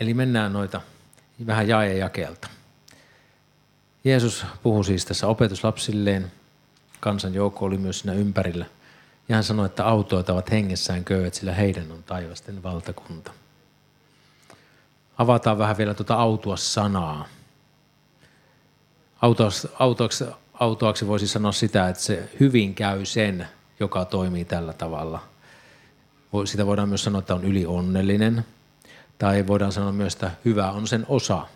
Eli 0.00 0.14
mennään 0.14 0.52
noita 0.52 0.80
vähän 1.46 1.68
jae 1.68 1.88
ja 1.88 1.98
jakelta. 1.98 2.48
Jeesus 4.04 4.46
puhui 4.62 4.84
siis 4.84 5.04
tässä 5.04 5.26
opetuslapsilleen. 5.26 6.32
Kansan 7.00 7.34
joukko 7.34 7.64
oli 7.64 7.78
myös 7.78 7.98
siinä 7.98 8.12
ympärillä– 8.12 8.66
ja 9.28 9.36
hän 9.36 9.44
sanoi, 9.44 9.66
että 9.66 9.84
autoit 9.84 10.28
ovat 10.28 10.50
hengessään 10.50 11.04
köyhät, 11.04 11.34
sillä 11.34 11.54
heidän 11.54 11.92
on 11.92 12.02
taivasten 12.02 12.62
valtakunta. 12.62 13.32
Avataan 15.18 15.58
vähän 15.58 15.76
vielä 15.76 15.94
tuota 15.94 16.14
autua 16.14 16.56
sanaa. 16.56 17.28
Autoaksi, 19.22 19.68
autoaksi, 19.78 20.24
autoaksi 20.54 21.06
voisi 21.06 21.28
sanoa 21.28 21.52
sitä, 21.52 21.88
että 21.88 22.02
se 22.02 22.28
hyvin 22.40 22.74
käy 22.74 23.04
sen, 23.04 23.48
joka 23.80 24.04
toimii 24.04 24.44
tällä 24.44 24.72
tavalla. 24.72 25.22
Sitä 26.44 26.66
voidaan 26.66 26.88
myös 26.88 27.04
sanoa, 27.04 27.18
että 27.18 27.34
on 27.34 27.44
ylionnellinen. 27.44 28.44
Tai 29.22 29.46
voidaan 29.46 29.72
sanoa 29.72 29.92
myös, 29.92 30.14
että 30.14 30.30
hyvä 30.44 30.70
on 30.70 30.86
sen 30.86 31.06
osa, 31.08 31.46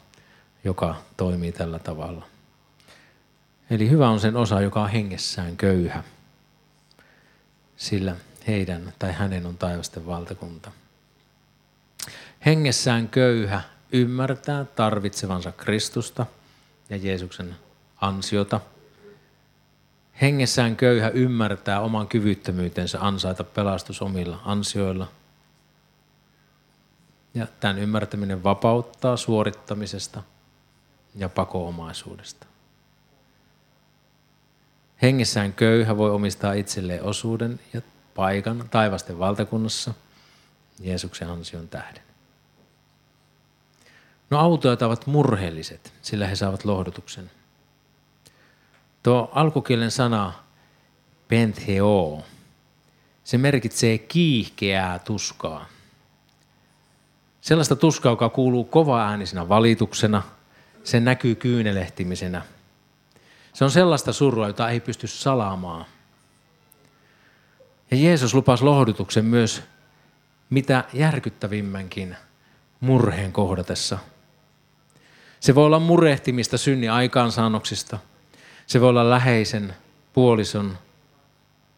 joka 0.64 0.96
toimii 1.16 1.52
tällä 1.52 1.78
tavalla. 1.78 2.26
Eli 3.70 3.90
hyvä 3.90 4.08
on 4.08 4.20
sen 4.20 4.36
osa, 4.36 4.60
joka 4.60 4.82
on 4.82 4.88
hengessään 4.88 5.56
köyhä 5.56 6.04
sillä 7.76 8.16
heidän 8.46 8.92
tai 8.98 9.12
hänen 9.12 9.46
on 9.46 9.58
taivasten 9.58 10.06
valtakunta. 10.06 10.70
Hengessään 12.46 13.08
köyhä 13.08 13.62
ymmärtää 13.92 14.64
tarvitsevansa 14.64 15.52
Kristusta 15.52 16.26
ja 16.90 16.96
Jeesuksen 16.96 17.56
ansiota. 18.00 18.60
Hengessään 20.20 20.76
köyhä 20.76 21.08
ymmärtää 21.08 21.80
oman 21.80 22.08
kyvyttömyytensä 22.08 22.98
ansaita 23.00 23.44
pelastus 23.44 24.02
omilla 24.02 24.40
ansioilla. 24.44 25.08
Ja 27.36 27.46
tämän 27.60 27.78
ymmärtäminen 27.78 28.42
vapauttaa 28.42 29.16
suorittamisesta 29.16 30.22
ja 31.14 31.28
pakoomaisuudesta. 31.28 32.46
Hengessään 35.02 35.52
köyhä 35.52 35.96
voi 35.96 36.10
omistaa 36.10 36.52
itselleen 36.52 37.02
osuuden 37.02 37.60
ja 37.72 37.82
paikan 38.14 38.68
taivasten 38.70 39.18
valtakunnassa 39.18 39.94
Jeesuksen 40.80 41.30
ansion 41.30 41.68
tähden. 41.68 42.02
No 44.30 44.38
autojat 44.38 44.82
ovat 44.82 45.06
murheelliset, 45.06 45.92
sillä 46.02 46.26
he 46.26 46.36
saavat 46.36 46.64
lohdutuksen. 46.64 47.30
Tuo 49.02 49.30
alkukielen 49.32 49.90
sana 49.90 50.32
pentheo, 51.28 52.24
se 53.24 53.38
merkitsee 53.38 53.98
kiihkeää 53.98 54.98
tuskaa. 54.98 55.66
Sellaista 57.46 57.76
tuskaa, 57.76 58.12
joka 58.12 58.28
kuuluu 58.28 58.64
kova 58.64 59.06
äänisenä 59.06 59.48
valituksena, 59.48 60.22
se 60.84 61.00
näkyy 61.00 61.34
kyynelehtimisenä. 61.34 62.42
Se 63.52 63.64
on 63.64 63.70
sellaista 63.70 64.12
surua, 64.12 64.46
jota 64.46 64.70
ei 64.70 64.80
pysty 64.80 65.06
salaamaan. 65.06 65.86
Ja 67.90 67.96
Jeesus 67.96 68.34
lupasi 68.34 68.64
lohdutuksen 68.64 69.24
myös 69.24 69.62
mitä 70.50 70.84
järkyttävimmänkin 70.92 72.16
murheen 72.80 73.32
kohdatessa. 73.32 73.98
Se 75.40 75.54
voi 75.54 75.66
olla 75.66 75.78
murehtimista 75.78 76.58
synni 76.58 76.88
aikaansaannoksista. 76.88 77.98
Se 78.66 78.80
voi 78.80 78.88
olla 78.88 79.10
läheisen, 79.10 79.74
puolison, 80.12 80.78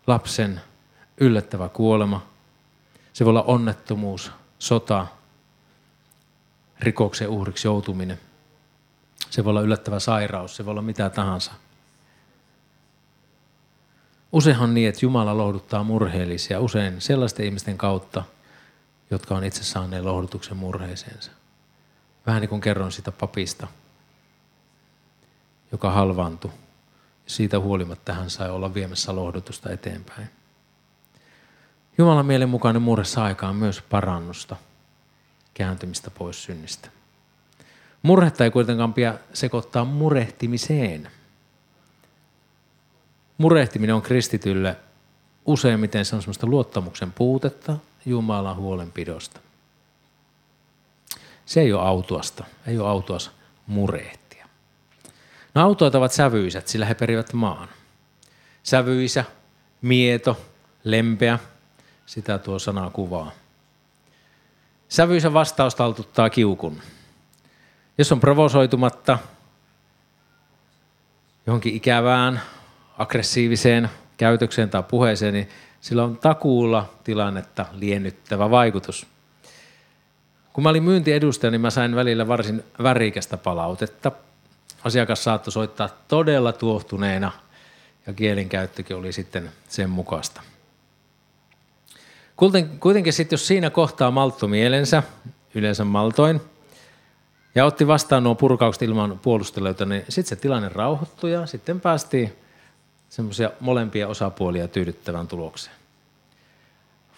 lapsen 0.07 0.61
yllättävä 1.20 1.68
kuolema. 1.68 2.26
Se 3.12 3.24
voi 3.24 3.31
olla 3.31 3.42
onnettomuus, 3.42 4.33
sota, 4.59 5.07
rikoksen 6.81 7.29
uhriksi 7.29 7.69
joutuminen. 7.69 8.21
Se 9.31 9.45
voi 9.45 9.51
olla 9.51 9.61
yllättävä 9.61 9.99
sairaus, 9.99 10.57
se 10.57 10.64
voi 10.64 10.71
olla 10.71 10.83
mitä 10.83 11.11
tahansa. 11.11 11.53
Useinhan 14.33 14.75
niin, 14.75 14.88
että 14.88 15.05
Jumala 15.05 15.37
lohduttaa 15.37 15.85
murheellisia 15.85 16.61
usein 16.61 17.01
sellaisten 17.01 17.47
ihmisten 17.47 17.79
kautta, 17.79 18.25
jotka 19.11 19.35
on 19.35 19.45
itse 19.45 19.64
saaneet 19.64 20.05
lohdutuksen 20.05 20.57
murheeseensa. 20.57 21.31
Vähän 22.27 22.41
niin 22.41 22.49
kuin 22.49 22.61
kerron 22.61 22.93
sitä 22.93 23.12
papista, 23.12 23.67
joka 25.73 25.91
halvaantui. 25.91 26.51
Siitä 27.27 27.61
huolimatta 27.61 28.12
hän 28.12 28.31
sai 28.31 28.51
olla 28.51 28.75
viemässä 28.75 29.17
lohdutusta 29.17 29.71
eteenpäin. 29.71 30.31
Jumalan 31.99 32.27
mielen 32.27 32.49
mukainen 32.49 32.83
murre 32.83 33.05
saa 33.05 33.25
aikaan 33.25 33.57
myös 33.57 33.83
parannusta, 33.83 34.57
kääntymistä 35.59 36.11
pois 36.11 36.44
synnistä. 36.44 36.88
Murhetta 38.03 38.44
ei 38.44 38.51
kuitenkaan 38.51 38.94
pidä 38.94 39.14
sekoittaa 39.33 39.85
murehtimiseen. 39.85 41.11
Murehtiminen 43.38 43.94
on 43.94 44.03
kristitylle 44.03 44.77
useimmiten 45.47 46.05
se 46.05 46.16
on 46.16 46.23
semmoista 46.23 46.47
luottamuksen 46.47 47.12
puutetta 47.12 47.77
Jumalan 48.07 48.57
huolenpidosta. 48.57 49.40
Se 51.47 51.61
ei 51.61 51.73
ole 51.73 51.83
autuasta, 51.83 52.44
ei 52.66 52.79
ole 52.79 52.88
autuas 52.88 53.31
murehtia. 53.66 54.49
No 55.55 55.62
autoit 55.62 55.94
ovat 55.94 56.12
sävyisät, 56.12 56.68
sillä 56.68 56.87
he 56.87 56.94
perivät 56.94 57.33
maan. 57.33 57.68
Sävyisä, 58.62 59.25
mieto, 59.83 60.40
lempeä, 60.85 61.38
sitä 62.07 62.38
tuo 62.38 62.59
sana 62.59 62.90
kuvaa. 62.90 63.33
Sävyisä 64.88 65.33
vastaus 65.33 65.74
taltuttaa 65.74 66.31
kiukun. 66.31 66.81
Jos 67.98 68.12
on 68.12 68.20
provosoitumatta 68.20 69.18
johonkin 71.46 71.74
ikävään, 71.74 72.42
aggressiiviseen 72.98 73.90
käytökseen 74.16 74.70
tai 74.70 74.83
puheeseen, 74.83 75.35
niin 75.35 75.48
sillä 75.81 76.05
on 76.05 76.16
takuulla 76.16 76.92
tilannetta 77.05 77.66
liennyttävä 77.72 78.51
vaikutus. 78.51 79.07
Kun 80.53 80.64
mä 80.64 80.70
olin 80.70 80.83
myyntiedustaja, 80.83 81.51
niin 81.51 81.61
mä 81.61 81.70
sain 81.70 81.94
välillä 81.94 82.29
varsin 82.29 82.64
värikästä 82.83 83.37
palautetta. 83.37 84.12
Asiakas 84.85 85.24
saattoi 85.24 85.53
soittaa 85.53 85.88
todella 86.09 86.53
tuohtuneena 86.53 87.33
ja 88.07 88.12
kielenkäyttökin 88.12 88.96
oli 88.96 89.12
sitten 89.12 89.53
sen 89.68 89.90
mukaista. 89.90 90.42
Kuitenkin 92.81 93.12
sitten, 93.12 93.37
jos 93.37 93.46
siinä 93.46 93.70
kohtaa 93.70 94.11
maltto 94.11 94.48
mielensä, 94.48 95.03
yleensä 95.55 95.85
maltoin, 95.85 96.40
ja 97.55 97.64
otti 97.64 97.87
vastaan 97.87 98.24
nuo 98.24 98.35
purkaukset 98.35 98.83
ilman 98.83 99.18
puolusteluita, 99.22 99.87
niin 99.87 100.05
sitten 100.09 100.29
se 100.29 100.37
tilanne 100.37 100.68
rauhoittui 100.68 101.33
ja 101.33 101.46
sitten 101.46 101.81
päästiin 101.81 102.37
semmoisia 103.09 103.51
molempia 103.61 104.09
osapuolia 104.09 104.68
tyydyttävän 104.68 105.29
tulokseen. 105.29 105.77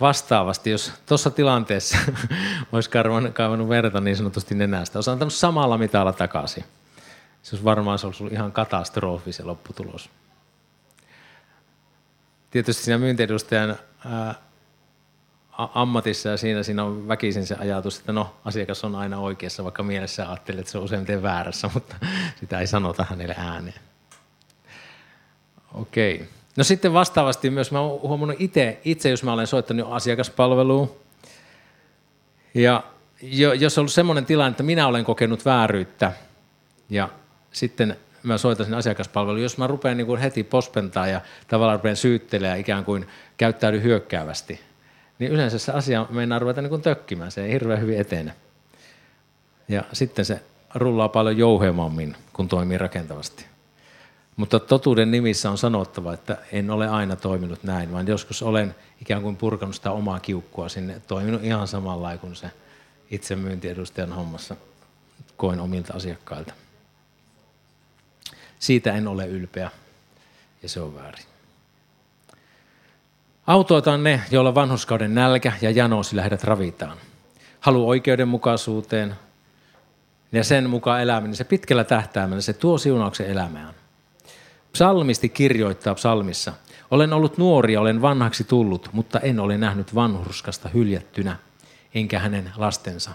Vastaavasti, 0.01 0.71
jos 0.71 0.93
tuossa 1.07 1.31
tilanteessa 1.31 1.99
olisi 2.73 2.91
kaivannut 3.33 3.69
verta 3.69 4.01
niin 4.01 4.17
sanotusti 4.17 4.55
nenästä, 4.55 4.99
olisi 4.99 5.11
antanut 5.11 5.35
samalla 5.35 5.79
mitalla 5.79 6.13
takaisin. 6.13 6.65
Se 7.43 7.57
olisi 7.57 7.65
varmaan 7.65 7.99
se 7.99 8.07
olisi 8.07 8.23
ollut 8.23 8.33
ihan 8.33 8.53
katastrofi 8.53 9.33
se 9.33 9.43
lopputulos. 9.43 10.11
Tietysti 12.51 12.83
siinä 12.83 12.99
myyntiedustajan 12.99 13.77
ää, 14.07 14.35
ammatissa 15.75 16.29
ja 16.29 16.37
siinä, 16.37 16.63
siinä 16.63 16.85
on 16.85 17.09
väkisin 17.09 17.47
se 17.47 17.55
ajatus, 17.55 17.99
että 17.99 18.13
no 18.13 18.37
asiakas 18.45 18.85
on 18.85 18.95
aina 18.95 19.19
oikeassa, 19.19 19.65
vaikka 19.65 19.83
mielessä 19.83 20.29
ajattelee, 20.29 20.61
että 20.61 20.73
se 20.73 20.79
on 20.79 20.85
useimmiten 20.85 21.23
väärässä, 21.23 21.71
mutta 21.75 21.97
sitä 22.41 22.61
ei 22.61 22.67
sanota 22.67 23.07
hänelle 23.11 23.35
ääneen. 23.39 23.81
Okei. 25.75 26.29
No 26.57 26.65
sitten 26.65 26.93
vastaavasti 26.93 27.51
myös 27.51 27.73
mä 27.73 27.81
oon 27.81 28.01
huomannut 28.01 28.41
itse, 28.41 28.81
itse 28.85 29.11
jos 29.11 29.23
mä 29.23 29.33
olen 29.33 29.47
soittanut 29.47 29.93
asiakaspalveluun, 29.93 30.91
ja 32.55 32.83
jos 33.59 33.79
on 33.79 33.83
ollut 33.83 33.93
semmoinen 33.93 34.27
tilanne, 34.27 34.51
että 34.51 34.63
minä 34.63 34.87
olen 34.87 35.05
kokenut 35.05 35.45
vääryyttä, 35.45 36.13
ja 36.91 37.09
sitten 37.53 37.97
mä 38.23 38.39
soitan 38.39 38.75
asiakaspalveluun, 38.75 39.43
jos 39.43 39.59
mä 39.59 39.67
rupean 39.67 39.97
niin 39.97 40.07
kuin 40.07 40.21
heti 40.21 40.45
pospentaa 40.45 41.07
ja 41.07 41.21
tavallaan 41.49 41.79
rupean 41.79 41.97
syyttelemään 41.97 42.59
ikään 42.59 42.85
kuin 42.85 43.07
käyttäydy 43.37 43.83
hyökkäävästi, 43.83 44.61
niin 45.21 45.33
yleensä 45.33 45.59
se 45.59 45.73
asia 45.73 46.07
meinaa 46.11 46.39
ruveta 46.39 46.63
niin 46.63 46.83
tökkimään, 46.83 47.31
se 47.31 47.45
ei 47.45 47.53
hirveän 47.53 47.81
hyvin 47.81 48.01
etene. 48.01 48.35
Ja 49.69 49.85
sitten 49.93 50.25
se 50.25 50.43
rullaa 50.75 51.09
paljon 51.09 51.39
jouhemammin, 51.39 52.17
kun 52.33 52.49
toimii 52.49 52.79
rakentavasti. 52.79 53.45
Mutta 54.37 54.61
totuuden 54.61 55.11
nimissä 55.11 55.51
on 55.51 55.59
sanottava, 55.59 56.13
että 56.13 56.37
en 56.53 56.71
ole 56.71 56.89
aina 56.89 57.17
toiminut 57.17 57.63
näin, 57.63 57.93
vaan 57.93 58.07
joskus 58.07 58.43
olen 58.43 58.75
ikään 59.01 59.23
kuin 59.23 59.37
purkanut 59.37 59.75
sitä 59.75 59.91
omaa 59.91 60.21
kiukkua 60.21 60.69
sinne, 60.69 61.01
toiminut 61.07 61.45
ihan 61.45 61.69
samalla 61.69 62.17
kuin 62.17 62.37
se 62.37 62.51
itse 63.11 63.37
myyntiedustajan 63.37 64.13
hommassa 64.13 64.57
koin 65.37 65.61
omilta 65.61 65.95
asiakkailta. 65.95 66.55
Siitä 68.59 68.93
en 68.93 69.09
ole 69.09 69.27
ylpeä 69.27 69.71
ja 70.63 70.69
se 70.69 70.81
on 70.81 70.95
väärin. 70.95 71.30
Autoita 73.51 73.93
on 73.93 74.05
ne, 74.05 74.21
joilla 74.31 74.55
vanhuskauden 74.55 75.15
nälkä 75.15 75.53
ja 75.61 75.71
jano 75.71 76.03
sillä 76.03 76.23
heidät 76.23 76.45
ravitaan. 76.45 76.97
Halu 77.61 77.89
oikeudenmukaisuuteen 77.89 79.15
ja 80.33 80.45
sen 80.45 80.71
mukaan 80.71 81.03
eläminen, 81.03 81.37
se 81.37 81.45
pitkällä 81.45 81.85
tähtäimellä, 81.85 82.41
se 82.41 82.53
tuo 82.53 82.79
siunauksen 82.79 83.27
elämään. 83.27 83.75
Psalmisti 84.73 85.29
kirjoittaa 85.29 85.95
psalmissa, 85.95 86.53
olen 86.91 87.13
ollut 87.13 87.39
nuori 87.39 87.73
ja 87.73 87.81
olen 87.81 88.03
vanhaksi 88.03 88.45
tullut, 88.45 88.89
mutta 88.93 89.21
en 89.21 89.41
ole 89.41 89.59
nähnyt 89.59 89.95
vanhurskasta 89.95 90.69
hyljättynä, 90.69 91.37
enkä 91.95 92.19
hänen 92.19 92.53
lastensa 92.57 93.11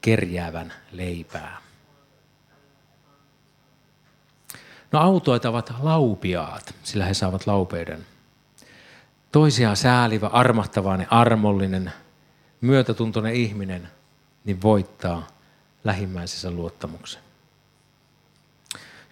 kerjäävän 0.00 0.72
leipää. 0.92 1.58
No 4.92 5.00
autoit 5.00 5.44
ovat 5.44 5.74
laupiaat, 5.82 6.74
sillä 6.82 7.04
he 7.04 7.14
saavat 7.14 7.46
laupeuden. 7.46 8.17
Toisiaan 9.32 9.76
säälivä, 9.76 10.26
armahtavainen, 10.26 11.12
armollinen, 11.12 11.92
myötätuntoinen 12.60 13.34
ihminen, 13.34 13.88
niin 14.44 14.62
voittaa 14.62 15.26
lähimmäisensä 15.84 16.50
luottamuksen 16.50 17.28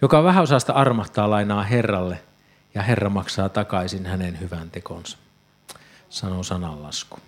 joka 0.01 0.23
vähäosasta 0.23 0.73
armahtaa 0.73 1.29
lainaa 1.29 1.63
Herralle 1.63 2.19
ja 2.75 2.81
Herra 2.81 3.09
maksaa 3.09 3.49
takaisin 3.49 4.05
hänen 4.05 4.39
hyvän 4.39 4.71
tekonsa, 4.71 5.17
sanoo 6.09 6.43
sananlasku. 6.43 7.19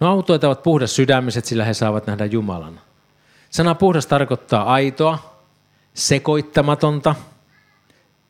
No 0.00 0.10
autoit 0.10 0.44
ovat 0.44 0.62
puhdas 0.62 0.96
sydämiset, 0.96 1.44
sillä 1.44 1.64
he 1.64 1.74
saavat 1.74 2.06
nähdä 2.06 2.24
Jumalan. 2.24 2.80
Sana 3.50 3.74
puhdas 3.74 4.06
tarkoittaa 4.06 4.72
aitoa, 4.72 5.38
sekoittamatonta, 5.94 7.14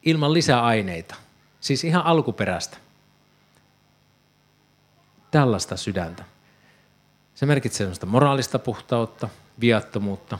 ilman 0.02 0.32
lisäaineita. 0.32 1.14
Siis 1.64 1.84
ihan 1.84 2.06
alkuperäistä. 2.06 2.76
Tällaista 5.30 5.76
sydäntä. 5.76 6.24
Se 7.34 7.46
merkitsee 7.46 7.78
sellaista 7.78 8.06
moraalista 8.06 8.58
puhtautta, 8.58 9.28
viattomuutta. 9.60 10.38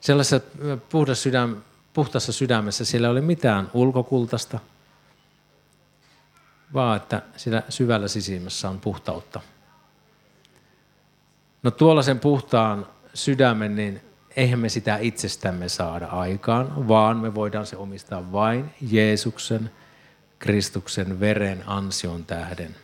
Sellaisessa 0.00 0.40
puhdas 0.90 1.22
sydäm, 1.22 1.56
puhtassa 1.92 2.32
sydämessä 2.32 2.84
siellä 2.84 3.06
ei 3.06 3.12
ole 3.12 3.20
mitään 3.20 3.70
ulkokultaista, 3.74 4.58
vaan 6.72 6.96
että 6.96 7.22
sillä 7.36 7.62
syvällä 7.68 8.08
sisimmässä 8.08 8.70
on 8.70 8.80
puhtautta. 8.80 9.40
No 11.62 11.70
tuollaisen 11.70 12.20
puhtaan 12.20 12.86
sydämen, 13.14 13.76
niin 13.76 14.00
eihän 14.36 14.58
me 14.58 14.68
sitä 14.68 14.96
itsestämme 14.96 15.68
saada 15.68 16.06
aikaan, 16.06 16.88
vaan 16.88 17.16
me 17.16 17.34
voidaan 17.34 17.66
se 17.66 17.76
omistaa 17.76 18.32
vain 18.32 18.74
Jeesuksen, 18.80 19.70
Kristuksen 20.38 21.20
veren 21.20 21.62
ansion 21.66 22.24
tähden. 22.24 22.76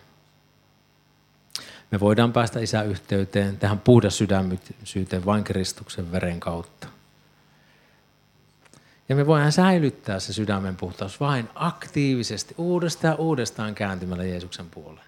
Me 1.91 2.01
voidaan 2.01 2.33
päästä 2.33 2.61
isäyhteyteen, 2.61 3.57
tähän 3.57 3.79
puhdas 3.79 4.19
sydämysyyteen 4.19 5.25
vain 5.25 5.45
Kristuksen 5.45 6.13
veren 6.13 6.41
kautta. 6.41 6.89
Ja 9.09 9.17
me 9.17 9.27
voidaan 9.27 9.53
säilyttää 9.53 10.21
se 10.21 10.33
sydämen 10.33 10.77
puhtaus 10.77 11.21
vain 11.21 11.49
aktiivisesti, 11.55 12.55
uudestaan 12.59 13.19
uudestaan 13.19 13.75
kääntymällä 13.75 14.25
Jeesuksen 14.25 14.71
puoleen. 14.71 15.07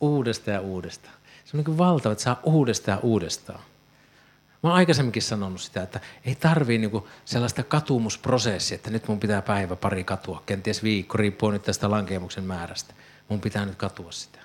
Uudestaan 0.00 0.54
ja 0.54 0.60
uudestaan. 0.60 1.14
Se 1.44 1.56
on 1.56 1.64
niin 1.64 1.78
valtava, 1.78 2.12
että 2.12 2.24
saa 2.24 2.40
uudestaan 2.42 3.00
uudestaan. 3.02 3.60
Mä 4.66 4.70
oon 4.70 4.78
aikaisemminkin 4.78 5.22
sanonut 5.22 5.60
sitä, 5.60 5.82
että 5.82 6.00
ei 6.24 6.34
tarvii 6.34 6.78
niinku 6.78 7.08
sellaista 7.24 7.62
katumusprosessia, 7.62 8.74
että 8.74 8.90
nyt 8.90 9.08
mun 9.08 9.20
pitää 9.20 9.42
päivä 9.42 9.76
pari 9.76 10.04
katua, 10.04 10.42
kenties 10.46 10.82
viikko, 10.82 11.16
riippuu 11.16 11.50
nyt 11.50 11.62
tästä 11.62 11.90
lankeemuksen 11.90 12.44
määrästä. 12.44 12.94
Mun 13.28 13.40
pitää 13.40 13.64
nyt 13.64 13.76
katua 13.76 14.12
sitä. 14.12 14.38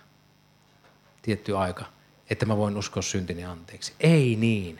Tietty 1.22 1.58
aika, 1.58 1.86
että 2.30 2.46
mä 2.46 2.58
voin 2.58 2.78
uskoa 2.78 3.04
syntini 3.04 3.46
anteeksi. 3.46 3.94
Ei 4.00 4.36
niin, 4.36 4.80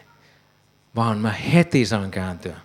vaan 0.96 1.18
mä 1.18 1.32
heti 1.32 1.86
saan 1.86 2.10
kääntyä 2.10 2.56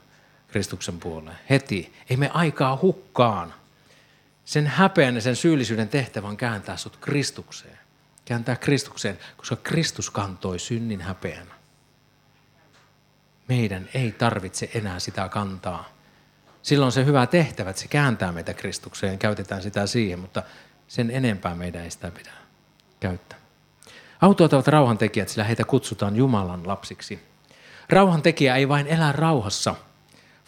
Kristuksen 0.48 1.00
puoleen. 1.00 1.38
Heti. 1.50 1.94
Ei 2.10 2.18
me 2.18 2.30
aikaa 2.34 2.80
hukkaan. 2.82 3.54
Sen 4.46 4.68
häpeän 4.68 5.16
ja 5.16 5.22
sen 5.22 5.36
syyllisyyden 5.36 5.90
tehtävä 5.90 6.28
on 6.28 6.38
kääntää 6.38 6.78
sut 6.78 6.98
Kristukseen. 6.98 7.78
Kääntää 8.26 8.56
Kristukseen, 8.56 9.20
koska 9.38 9.56
Kristus 9.56 10.10
kantoi 10.10 10.60
synnin 10.60 11.02
häpeänä. 11.02 11.57
Meidän 13.48 13.90
ei 13.94 14.12
tarvitse 14.12 14.70
enää 14.74 15.00
sitä 15.00 15.30
kantaa. 15.30 15.90
Silloin 16.62 16.92
se 16.92 17.06
hyvä 17.06 17.28
tehtävä, 17.28 17.70
että 17.70 17.82
se 17.82 17.88
kääntää 17.88 18.32
meitä 18.32 18.54
Kristukseen, 18.54 19.20
käytetään 19.20 19.62
sitä 19.62 19.88
siihen, 19.88 20.20
mutta 20.20 20.44
sen 20.88 21.12
enempää 21.12 21.56
meidän 21.56 21.84
ei 21.84 21.92
sitä 21.92 22.12
pidä 22.12 22.32
käyttää. 23.00 23.40
Autoat 24.22 24.54
ovat 24.54 24.68
rauhantekijät, 24.68 25.30
sillä 25.30 25.44
heitä 25.44 25.64
kutsutaan 25.64 26.16
Jumalan 26.16 26.68
lapsiksi. 26.68 27.20
Rauhantekijä 27.90 28.56
ei 28.56 28.70
vain 28.70 28.88
elä 28.88 29.12
rauhassa, 29.12 29.76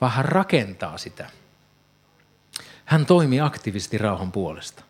vaan 0.01 0.11
hän 0.11 0.25
rakentaa 0.25 0.97
sitä. 0.97 1.29
Hän 2.85 3.05
toimii 3.05 3.39
aktiivisesti 3.39 3.97
rauhan 3.97 4.31
puolesta. 4.31 4.83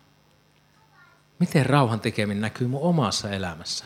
Miten 1.38 1.66
rauhan 1.66 2.00
tekeminen 2.00 2.40
näkyy 2.40 2.66
mun 2.66 2.82
omassa 2.82 3.30
elämässä? 3.30 3.84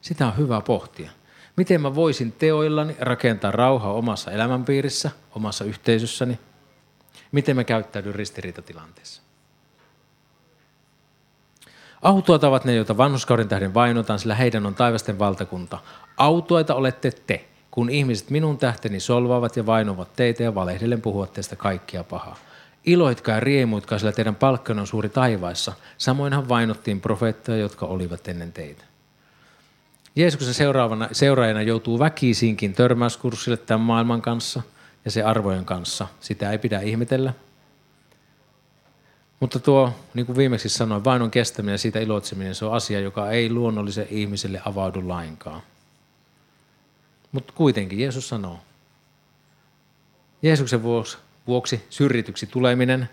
Sitä 0.00 0.26
on 0.26 0.36
hyvä 0.36 0.60
pohtia. 0.60 1.10
Miten 1.56 1.80
mä 1.80 1.94
voisin 1.94 2.32
teoillani 2.32 2.96
rakentaa 3.00 3.50
rauhaa 3.50 3.92
omassa 3.92 4.30
elämänpiirissä, 4.30 5.10
omassa 5.34 5.64
yhteisössäni? 5.64 6.38
Miten 7.32 7.56
mä 7.56 7.64
käyttäydyn 7.64 8.14
ristiriitatilanteessa? 8.14 9.22
Autoita 12.02 12.48
ovat 12.48 12.64
ne, 12.64 12.74
joita 12.74 12.96
vanhuskauden 12.96 13.48
tähden 13.48 13.74
vainotaan, 13.74 14.18
sillä 14.18 14.34
heidän 14.34 14.66
on 14.66 14.74
taivasten 14.74 15.18
valtakunta. 15.18 15.78
Autoita 16.16 16.74
olette 16.74 17.10
te, 17.26 17.44
kun 17.70 17.90
ihmiset 17.90 18.30
minun 18.30 18.58
tähteni 18.58 19.00
solvaavat 19.00 19.56
ja 19.56 19.66
vainovat 19.66 20.16
teitä 20.16 20.42
ja 20.42 20.54
valehdellen 20.54 21.02
puhuvat 21.02 21.32
teistä 21.32 21.56
kaikkia 21.56 22.04
pahaa. 22.04 22.36
Iloitkaa 22.86 23.34
ja 23.34 23.40
riemuitkaa, 23.40 23.98
sillä 23.98 24.12
teidän 24.12 24.34
palkkanne 24.34 24.80
on 24.80 24.86
suuri 24.86 25.08
taivaissa. 25.08 25.72
Samoinhan 25.98 26.48
vainottiin 26.48 27.00
profeettoja, 27.00 27.58
jotka 27.58 27.86
olivat 27.86 28.28
ennen 28.28 28.52
teitä. 28.52 28.84
Jeesuksen 30.16 30.54
seuraavana, 30.54 31.08
seuraajana 31.12 31.62
joutuu 31.62 31.98
väkisinkin 31.98 32.72
törmäyskurssille 32.72 33.56
tämän 33.56 33.80
maailman 33.80 34.22
kanssa 34.22 34.62
ja 35.04 35.10
se 35.10 35.22
arvojen 35.22 35.64
kanssa. 35.64 36.06
Sitä 36.20 36.50
ei 36.50 36.58
pidä 36.58 36.80
ihmetellä. 36.80 37.32
Mutta 39.40 39.58
tuo, 39.58 39.92
niin 40.14 40.26
kuin 40.26 40.36
viimeksi 40.36 40.68
sanoin, 40.68 41.04
vainon 41.04 41.30
kestäminen 41.30 41.74
ja 41.74 41.78
siitä 41.78 42.00
iloitseminen, 42.00 42.54
se 42.54 42.64
on 42.64 42.72
asia, 42.72 43.00
joka 43.00 43.30
ei 43.30 43.50
luonnollisen 43.50 44.06
ihmiselle 44.10 44.62
avaudu 44.64 45.08
lainkaan. 45.08 45.62
Mutta 47.32 47.52
kuitenkin 47.52 48.00
Jeesus 48.00 48.28
sanoo, 48.28 48.58
Jeesuksen 50.42 50.82
vuoksi, 50.82 51.18
vuoksi 51.46 51.84
syrjityksi 51.90 52.46
tuleminen, 52.46 53.08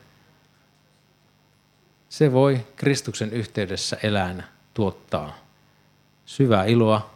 se 2.10 2.32
voi 2.32 2.66
Kristuksen 2.76 3.30
yhteydessä 3.34 3.98
elään 4.04 4.48
tuottaa 4.74 5.43
syvää 6.26 6.66
iloa 6.66 7.14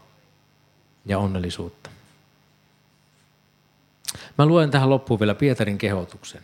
ja 1.06 1.20
onnellisuutta. 1.20 1.90
Mä 4.38 4.46
luen 4.46 4.72
tähän 4.72 4.90
loppuun 4.90 5.20
vielä 5.20 5.36
Pietarin 5.36 5.78
kehotuksen. 5.78 6.42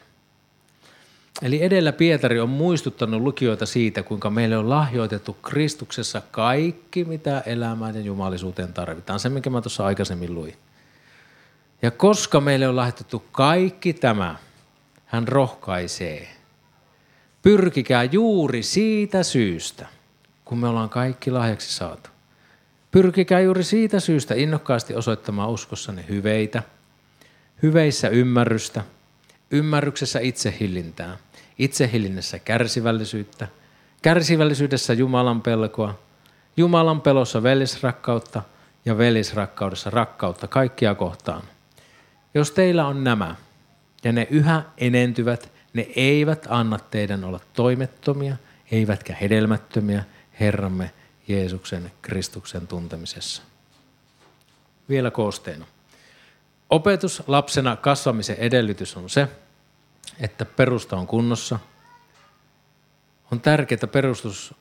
Eli 1.41 1.63
edellä 1.63 1.91
Pietari 1.91 2.39
on 2.39 2.49
muistuttanut 2.49 3.21
lukijoita 3.21 3.65
siitä, 3.65 4.03
kuinka 4.03 4.29
meille 4.29 4.57
on 4.57 4.69
lahjoitettu 4.69 5.33
Kristuksessa 5.33 6.21
kaikki, 6.31 7.05
mitä 7.05 7.43
elämään 7.45 7.95
ja 7.95 8.01
jumalisuuteen 8.01 8.73
tarvitaan. 8.73 9.19
Se, 9.19 9.29
minkä 9.29 9.49
mä 9.49 9.61
tuossa 9.61 9.85
aikaisemmin 9.85 10.33
luin. 10.35 10.57
Ja 11.81 11.91
koska 11.91 12.41
meille 12.41 12.67
on 12.67 12.75
lahjoitettu 12.75 13.23
kaikki 13.31 13.93
tämä, 13.93 14.35
hän 15.05 15.27
rohkaisee. 15.27 16.27
Pyrkikää 17.41 18.03
juuri 18.03 18.63
siitä 18.63 19.23
syystä, 19.23 19.87
kun 20.45 20.57
me 20.57 20.67
ollaan 20.67 20.89
kaikki 20.89 21.31
lahjaksi 21.31 21.75
saatu. 21.75 22.12
Pyrkikää 22.93 23.39
juuri 23.39 23.63
siitä 23.63 23.99
syystä 23.99 24.35
innokkaasti 24.35 24.95
osoittamaan 24.95 25.49
uskossanne 25.49 26.05
hyveitä, 26.09 26.63
hyveissä 27.63 28.09
ymmärrystä, 28.09 28.83
ymmärryksessä 29.51 30.19
itsehillintää, 30.19 31.17
itsehillinnässä 31.59 32.39
kärsivällisyyttä, 32.39 33.47
kärsivällisyydessä 34.01 34.93
Jumalan 34.93 35.41
pelkoa, 35.41 35.99
Jumalan 36.57 37.01
pelossa 37.01 37.43
velisrakkautta 37.43 38.41
ja 38.85 38.97
velisrakkaudessa 38.97 39.89
rakkautta 39.89 40.47
kaikkia 40.47 40.95
kohtaan. 40.95 41.41
Jos 42.33 42.51
teillä 42.51 42.87
on 42.87 43.03
nämä 43.03 43.35
ja 44.03 44.11
ne 44.11 44.27
yhä 44.31 44.63
enentyvät, 44.77 45.51
ne 45.73 45.87
eivät 45.95 46.47
anna 46.49 46.79
teidän 46.91 47.23
olla 47.23 47.39
toimettomia, 47.53 48.35
eivätkä 48.71 49.15
hedelmättömiä 49.21 50.03
Herramme 50.39 50.91
Jeesuksen 51.27 51.91
Kristuksen 52.01 52.67
tuntemisessa. 52.67 53.41
Vielä 54.89 55.11
koosteena. 55.11 55.65
Opetus 56.69 57.23
lapsena 57.27 57.75
kasvamisen 57.75 58.35
edellytys 58.35 58.97
on 58.97 59.09
se, 59.09 59.27
että 60.19 60.45
perusta 60.45 60.97
on 60.97 61.07
kunnossa. 61.07 61.59
On 63.31 63.41
tärkeää, 63.41 63.87
perustus 63.91 64.53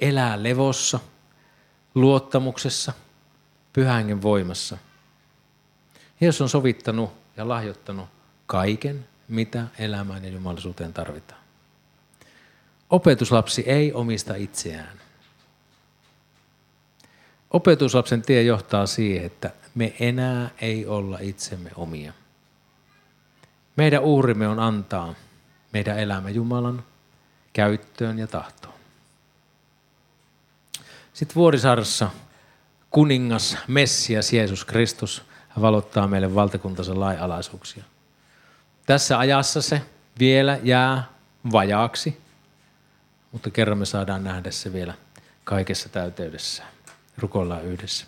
elää 0.00 0.42
levossa, 0.42 1.00
luottamuksessa, 1.94 2.92
pyhängen 3.72 4.22
voimassa. 4.22 4.78
Jeesus 6.20 6.40
on 6.40 6.48
sovittanut 6.48 7.12
ja 7.36 7.48
lahjoittanut 7.48 8.08
kaiken, 8.46 9.08
mitä 9.28 9.66
elämään 9.78 10.24
ja 10.24 10.30
jumalisuuteen 10.30 10.92
tarvitaan. 10.92 11.40
Opetuslapsi 12.90 13.62
ei 13.66 13.92
omista 13.92 14.34
itseään. 14.34 15.03
Opetuslapsen 17.54 18.22
tie 18.22 18.42
johtaa 18.42 18.86
siihen, 18.86 19.26
että 19.26 19.50
me 19.74 19.94
enää 20.00 20.50
ei 20.60 20.86
olla 20.86 21.18
itsemme 21.20 21.70
omia. 21.76 22.12
Meidän 23.76 24.02
uhrimme 24.02 24.48
on 24.48 24.58
antaa 24.58 25.14
meidän 25.72 25.98
elämä 25.98 26.30
Jumalan 26.30 26.84
käyttöön 27.52 28.18
ja 28.18 28.26
tahtoon. 28.26 28.74
Sitten 31.12 31.34
Vuorisaarassa 31.34 32.10
kuningas 32.90 33.56
Messias 33.68 34.32
Jeesus 34.32 34.64
Kristus 34.64 35.22
valottaa 35.60 36.08
meille 36.08 36.34
valtakuntansa 36.34 37.00
lainalaisuuksia. 37.00 37.84
Tässä 38.86 39.18
ajassa 39.18 39.62
se 39.62 39.82
vielä 40.18 40.58
jää 40.62 41.08
vajaaksi, 41.52 42.20
mutta 43.32 43.50
kerran 43.50 43.78
me 43.78 43.86
saadaan 43.86 44.24
nähdä 44.24 44.50
se 44.50 44.72
vielä 44.72 44.94
kaikessa 45.44 45.88
täyteydessään. 45.88 46.73
Rukoillaan 47.18 47.64
yhdessä. 47.64 48.06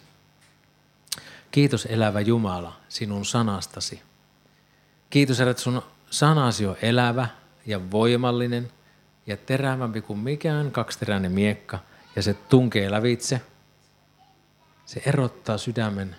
Kiitos 1.50 1.86
elävä 1.86 2.20
Jumala 2.20 2.76
sinun 2.88 3.24
sanastasi. 3.24 4.02
Kiitos, 5.10 5.40
että 5.40 5.62
sun 5.62 5.82
sanasi 6.10 6.66
on 6.66 6.76
elävä 6.82 7.28
ja 7.66 7.90
voimallinen 7.90 8.72
ja 9.26 9.36
terävämpi 9.36 10.00
kuin 10.00 10.18
mikään 10.18 10.70
kaksiteräinen 10.70 11.32
miekka 11.32 11.78
ja 12.16 12.22
se 12.22 12.34
tunkee 12.34 12.90
lävitse 12.90 13.40
Se 14.86 15.02
erottaa 15.06 15.58
sydämen 15.58 16.16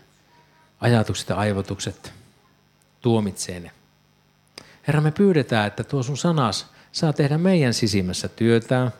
ajatukset 0.79 1.29
ja 1.29 1.35
aivotukset, 1.35 2.13
tuomitsee 3.01 3.59
ne. 3.59 3.71
Herra, 4.87 5.01
me 5.01 5.11
pyydetään, 5.11 5.67
että 5.67 5.83
tuo 5.83 6.03
sun 6.03 6.17
sanas 6.17 6.67
saa 6.91 7.13
tehdä 7.13 7.37
meidän 7.37 7.73
sisimmässä 7.73 8.27
työtään. 8.27 8.91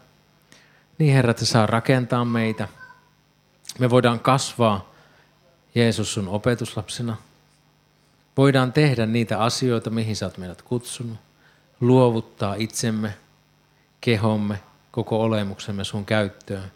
Niin 0.98 1.14
Herra, 1.14 1.32
että 1.32 1.46
saa 1.46 1.66
rakentaa 1.66 2.26
meitä. 2.26 2.68
Me 3.80 3.90
voidaan 3.90 4.20
kasvaa 4.20 4.92
Jeesus 5.76 6.14
sun 6.14 6.28
opetuslapsena. 6.28 7.18
Voidaan 8.38 8.74
tehdä 8.74 9.06
niitä 9.06 9.40
asioita, 9.40 9.90
mihin 9.90 10.16
sä 10.16 10.26
oot 10.26 10.38
meidät 10.38 10.62
kutsunut. 10.62 11.18
Luovuttaa 11.82 12.56
itsemme, 12.56 13.14
kehomme, 14.02 14.60
koko 14.92 15.22
olemuksemme 15.22 15.84
sun 15.84 16.06
käyttöön. 16.06 16.72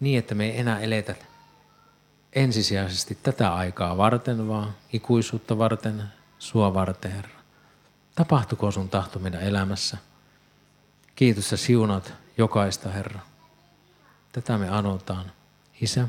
Niin, 0.00 0.18
että 0.18 0.34
me 0.34 0.44
ei 0.44 0.60
enää 0.60 0.80
eletä 0.80 1.14
ensisijaisesti 2.32 3.18
tätä 3.22 3.54
aikaa 3.54 3.96
varten, 3.96 4.48
vaan 4.48 4.74
ikuisuutta 4.92 5.58
varten, 5.58 6.02
sua 6.38 6.74
varten, 6.74 7.12
Herra. 7.12 7.40
Tapahtuko 8.14 8.70
sun 8.70 8.88
tahto 8.88 9.18
meidän 9.18 9.42
elämässä? 9.42 9.96
Kiitos 11.16 11.50
ja 11.50 11.56
siunat 11.56 12.12
jokaista, 12.38 12.88
Herra. 12.88 13.20
Tätä 14.32 14.58
me 14.58 14.68
anotaan, 14.68 15.32
Isä, 15.80 16.08